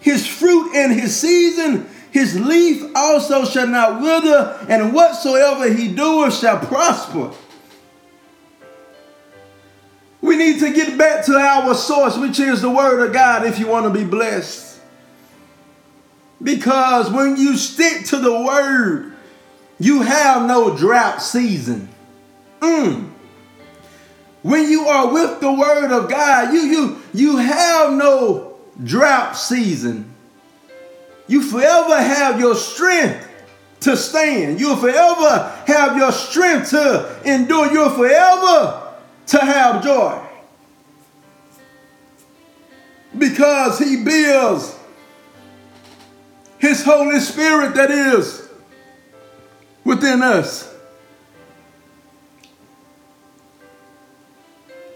his 0.00 0.26
fruit 0.26 0.74
in 0.74 0.90
his 0.90 1.14
season, 1.14 1.88
his 2.10 2.38
leaf 2.38 2.84
also 2.94 3.44
shall 3.44 3.68
not 3.68 4.02
wither, 4.02 4.58
and 4.68 4.92
whatsoever 4.92 5.72
he 5.72 5.94
doeth 5.94 6.38
shall 6.38 6.58
prosper. 6.58 7.30
We 10.20 10.36
need 10.36 10.60
to 10.60 10.72
get 10.72 10.98
back 10.98 11.24
to 11.26 11.34
our 11.34 11.74
source, 11.74 12.16
which 12.16 12.38
is 12.38 12.62
the 12.62 12.70
word 12.70 13.06
of 13.06 13.12
God, 13.12 13.46
if 13.46 13.58
you 13.58 13.66
want 13.66 13.92
to 13.92 13.98
be 13.98 14.04
blessed. 14.04 14.71
Because 16.42 17.10
when 17.10 17.36
you 17.36 17.56
stick 17.56 18.06
to 18.06 18.18
the 18.18 18.32
word, 18.32 19.14
you 19.78 20.02
have 20.02 20.46
no 20.46 20.76
drought 20.76 21.22
season. 21.22 21.88
Mm. 22.60 23.10
When 24.42 24.68
you 24.68 24.86
are 24.86 25.12
with 25.12 25.40
the 25.40 25.52
word 25.52 25.92
of 25.92 26.10
God, 26.10 26.52
you 26.52 26.60
you 26.60 27.02
you 27.14 27.36
have 27.36 27.92
no 27.92 28.56
drought 28.82 29.36
season. 29.36 30.12
You 31.28 31.42
forever 31.42 31.96
have 31.96 32.40
your 32.40 32.56
strength 32.56 33.28
to 33.80 33.96
stand. 33.96 34.58
You'll 34.58 34.76
forever 34.76 35.62
have 35.66 35.96
your 35.96 36.12
strength 36.12 36.70
to 36.70 37.20
endure. 37.24 37.72
You'll 37.72 37.90
forever 37.90 38.94
to 39.28 39.38
have 39.38 39.84
joy. 39.84 40.20
Because 43.16 43.78
he 43.78 44.02
builds 44.02 44.76
his 46.62 46.84
Holy 46.84 47.18
Spirit 47.18 47.74
that 47.74 47.90
is 47.90 48.48
within 49.82 50.22
us. 50.22 50.72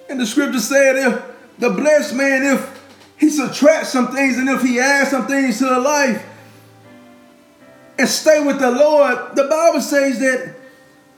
And 0.09 0.21
the 0.21 0.27
scripture 0.27 0.61
said, 0.61 0.95
if 0.95 1.25
the 1.59 1.71
blessed 1.71 2.15
man, 2.15 2.45
if 2.45 2.89
he 3.17 3.31
subtracts 3.31 3.89
some 3.89 4.15
things 4.15 4.39
and 4.39 4.49
if 4.49 4.63
he 4.63 4.79
adds 4.79 5.11
some 5.11 5.27
things 5.27 5.59
to 5.59 5.65
the 5.65 5.81
life 5.81 6.25
and 7.99 8.09
stay 8.09 8.41
with 8.47 8.61
the 8.61 8.71
Lord, 8.71 9.35
the 9.35 9.49
Bible 9.49 9.81
says 9.81 10.21
that 10.21 10.55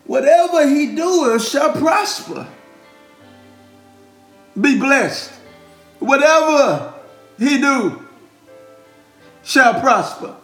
whatever 0.07 0.67
he 0.67 0.97
doeth 0.97 1.47
shall 1.47 1.75
prosper. 1.75 2.49
Be 4.59 4.79
blessed. 4.79 5.31
Whatever 5.99 6.95
he 7.39 7.59
do 7.59 8.08
shall 9.49 9.81
prosper. 9.81 10.37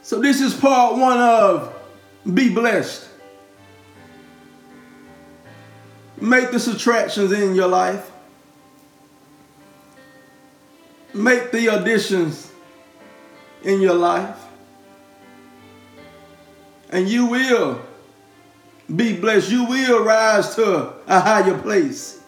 So 0.00 0.18
this 0.18 0.40
is 0.40 0.54
part 0.54 0.96
one 0.96 1.18
of 1.20 1.74
be 2.24 2.48
blessed. 2.48 3.06
Make 6.18 6.52
the 6.52 6.58
subtractions 6.58 7.32
in 7.32 7.54
your 7.54 7.68
life. 7.68 8.10
Make 11.12 11.52
the 11.52 11.66
additions 11.66 12.50
in 13.62 13.82
your 13.82 13.94
life. 13.94 14.38
And 16.88 17.10
you 17.10 17.26
will 17.26 17.82
be 18.96 19.20
blessed. 19.20 19.50
You 19.50 19.66
will 19.66 20.02
rise 20.02 20.54
to 20.54 20.94
a 21.06 21.20
higher 21.20 21.58
place. 21.58 22.19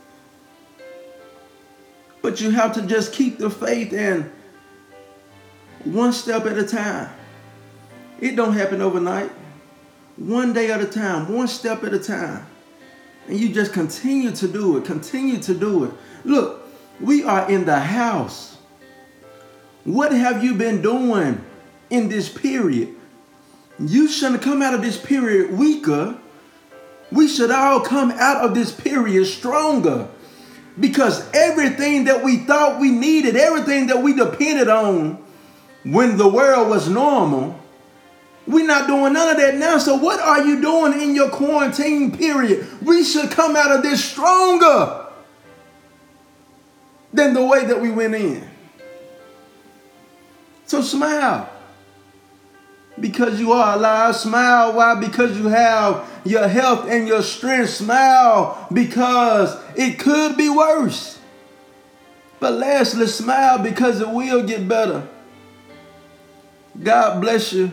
But 2.23 2.41
you 2.41 2.51
have 2.51 2.73
to 2.75 2.83
just 2.83 3.13
keep 3.13 3.39
the 3.39 3.51
faith 3.51 3.93
and 3.93 4.31
one 5.85 6.13
step 6.13 6.47
at 6.47 6.57
a 6.57 6.67
time. 6.67 7.11
It 8.21 8.37
don't 8.37 8.55
happen 8.55 8.81
overnight. 8.81 9.31
One 10.17 10.53
day 10.53 10.71
at 10.71 10.81
a 10.81 10.87
time, 10.87 11.35
one 11.35 11.49
step 11.49 11.83
at 11.83 11.93
a 11.93 11.99
time. 11.99 12.47
And 13.27 13.39
you 13.39 13.53
just 13.53 13.73
continue 13.73 14.31
to 14.33 14.49
do 14.49 14.77
it, 14.77 14.85
continue 14.85 15.39
to 15.41 15.55
do 15.55 15.85
it. 15.85 15.91
Look, 16.25 16.69
we 17.01 17.25
are 17.25 17.51
in 17.51 17.65
the 17.65 17.79
house. 17.79 18.57
What 19.85 20.13
have 20.13 20.45
you 20.45 20.55
been 20.55 20.83
doing 20.83 21.45
in 21.91 22.09
this 22.09 22.29
period? 22.29 22.95
You 23.79 24.07
shouldn't 24.07 24.43
come 24.43 24.63
out 24.63 24.75
of 24.75 24.83
this 24.83 24.99
period 24.99 25.59
weaker. 25.59 26.17
We 27.11 27.27
should 27.27 27.51
all 27.51 27.81
come 27.81 28.13
out 28.13 28.45
of 28.45 28.55
this 28.55 28.71
period 28.71 29.27
stronger. 29.27 30.09
Because 30.79 31.31
everything 31.33 32.05
that 32.05 32.25
we 32.25 32.39
thought 32.39 32.81
we 32.81 32.91
needed, 32.91 33.37
everything 33.37 33.89
that 33.89 34.03
we 34.03 34.15
depended 34.15 34.69
on 34.69 35.23
when 35.85 36.17
the 36.17 36.29
world 36.29 36.69
was 36.69 36.89
normal, 36.89 37.59
we're 38.47 38.67
not 38.67 38.87
doing 38.87 39.13
none 39.13 39.29
of 39.29 39.37
that 39.37 39.57
now. 39.57 39.79
So, 39.79 39.97
what 39.97 40.19
are 40.19 40.45
you 40.45 40.61
doing 40.61 41.01
in 41.01 41.15
your 41.15 41.31
quarantine 41.31 42.17
period? 42.17 42.67
We 42.83 43.05
should 43.05 43.31
come 43.31 43.55
out 43.55 43.71
of 43.71 43.83
this 43.83 44.03
stronger 44.05 45.07
than 47.13 47.35
the 47.35 47.45
way 47.45 47.67
that 47.67 47.81
we 47.81 47.91
went 47.91 48.15
in. 48.15 48.49
So, 50.67 50.81
smile 50.81 51.52
because 52.99 53.41
you 53.41 53.53
are 53.53 53.77
alive. 53.77 54.17
Smile. 54.17 54.75
Why? 54.75 54.95
Because 54.95 55.39
you 55.39 55.49
have 55.49 56.09
your 56.25 56.47
health 56.49 56.89
and 56.89 57.09
your 57.09 57.23
strength. 57.23 57.71
Smile 57.71 58.67
because 58.73 59.57
it 59.77 59.99
could 59.99 60.37
be 60.37 60.49
worse. 60.49 61.19
But 62.41 62.55
lastly, 62.55 63.07
smile 63.07 63.59
because 63.59 64.01
it 64.01 64.09
will 64.09 64.43
get 64.43 64.67
better. 64.67 65.07
God 66.83 67.21
bless 67.21 67.53
you. 67.53 67.71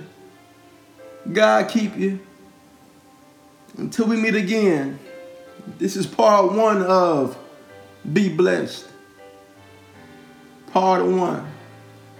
God 1.31 1.69
keep 1.69 1.95
you. 1.97 2.19
Until 3.77 4.07
we 4.07 4.17
meet 4.17 4.35
again, 4.35 4.99
this 5.77 5.95
is 5.95 6.05
part 6.05 6.51
one 6.51 6.83
of 6.83 7.37
Be 8.11 8.29
Blessed. 8.29 8.87
Part 10.71 11.05
one. 11.05 11.51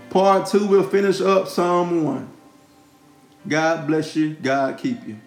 Part 0.09 0.47
two, 0.47 0.65
we'll 0.65 0.87
finish 0.87 1.21
up 1.21 1.47
Psalm 1.47 2.03
one. 2.03 2.29
God 3.47 3.87
bless 3.87 4.15
you. 4.15 4.35
God 4.35 4.77
keep 4.77 5.07
you. 5.07 5.17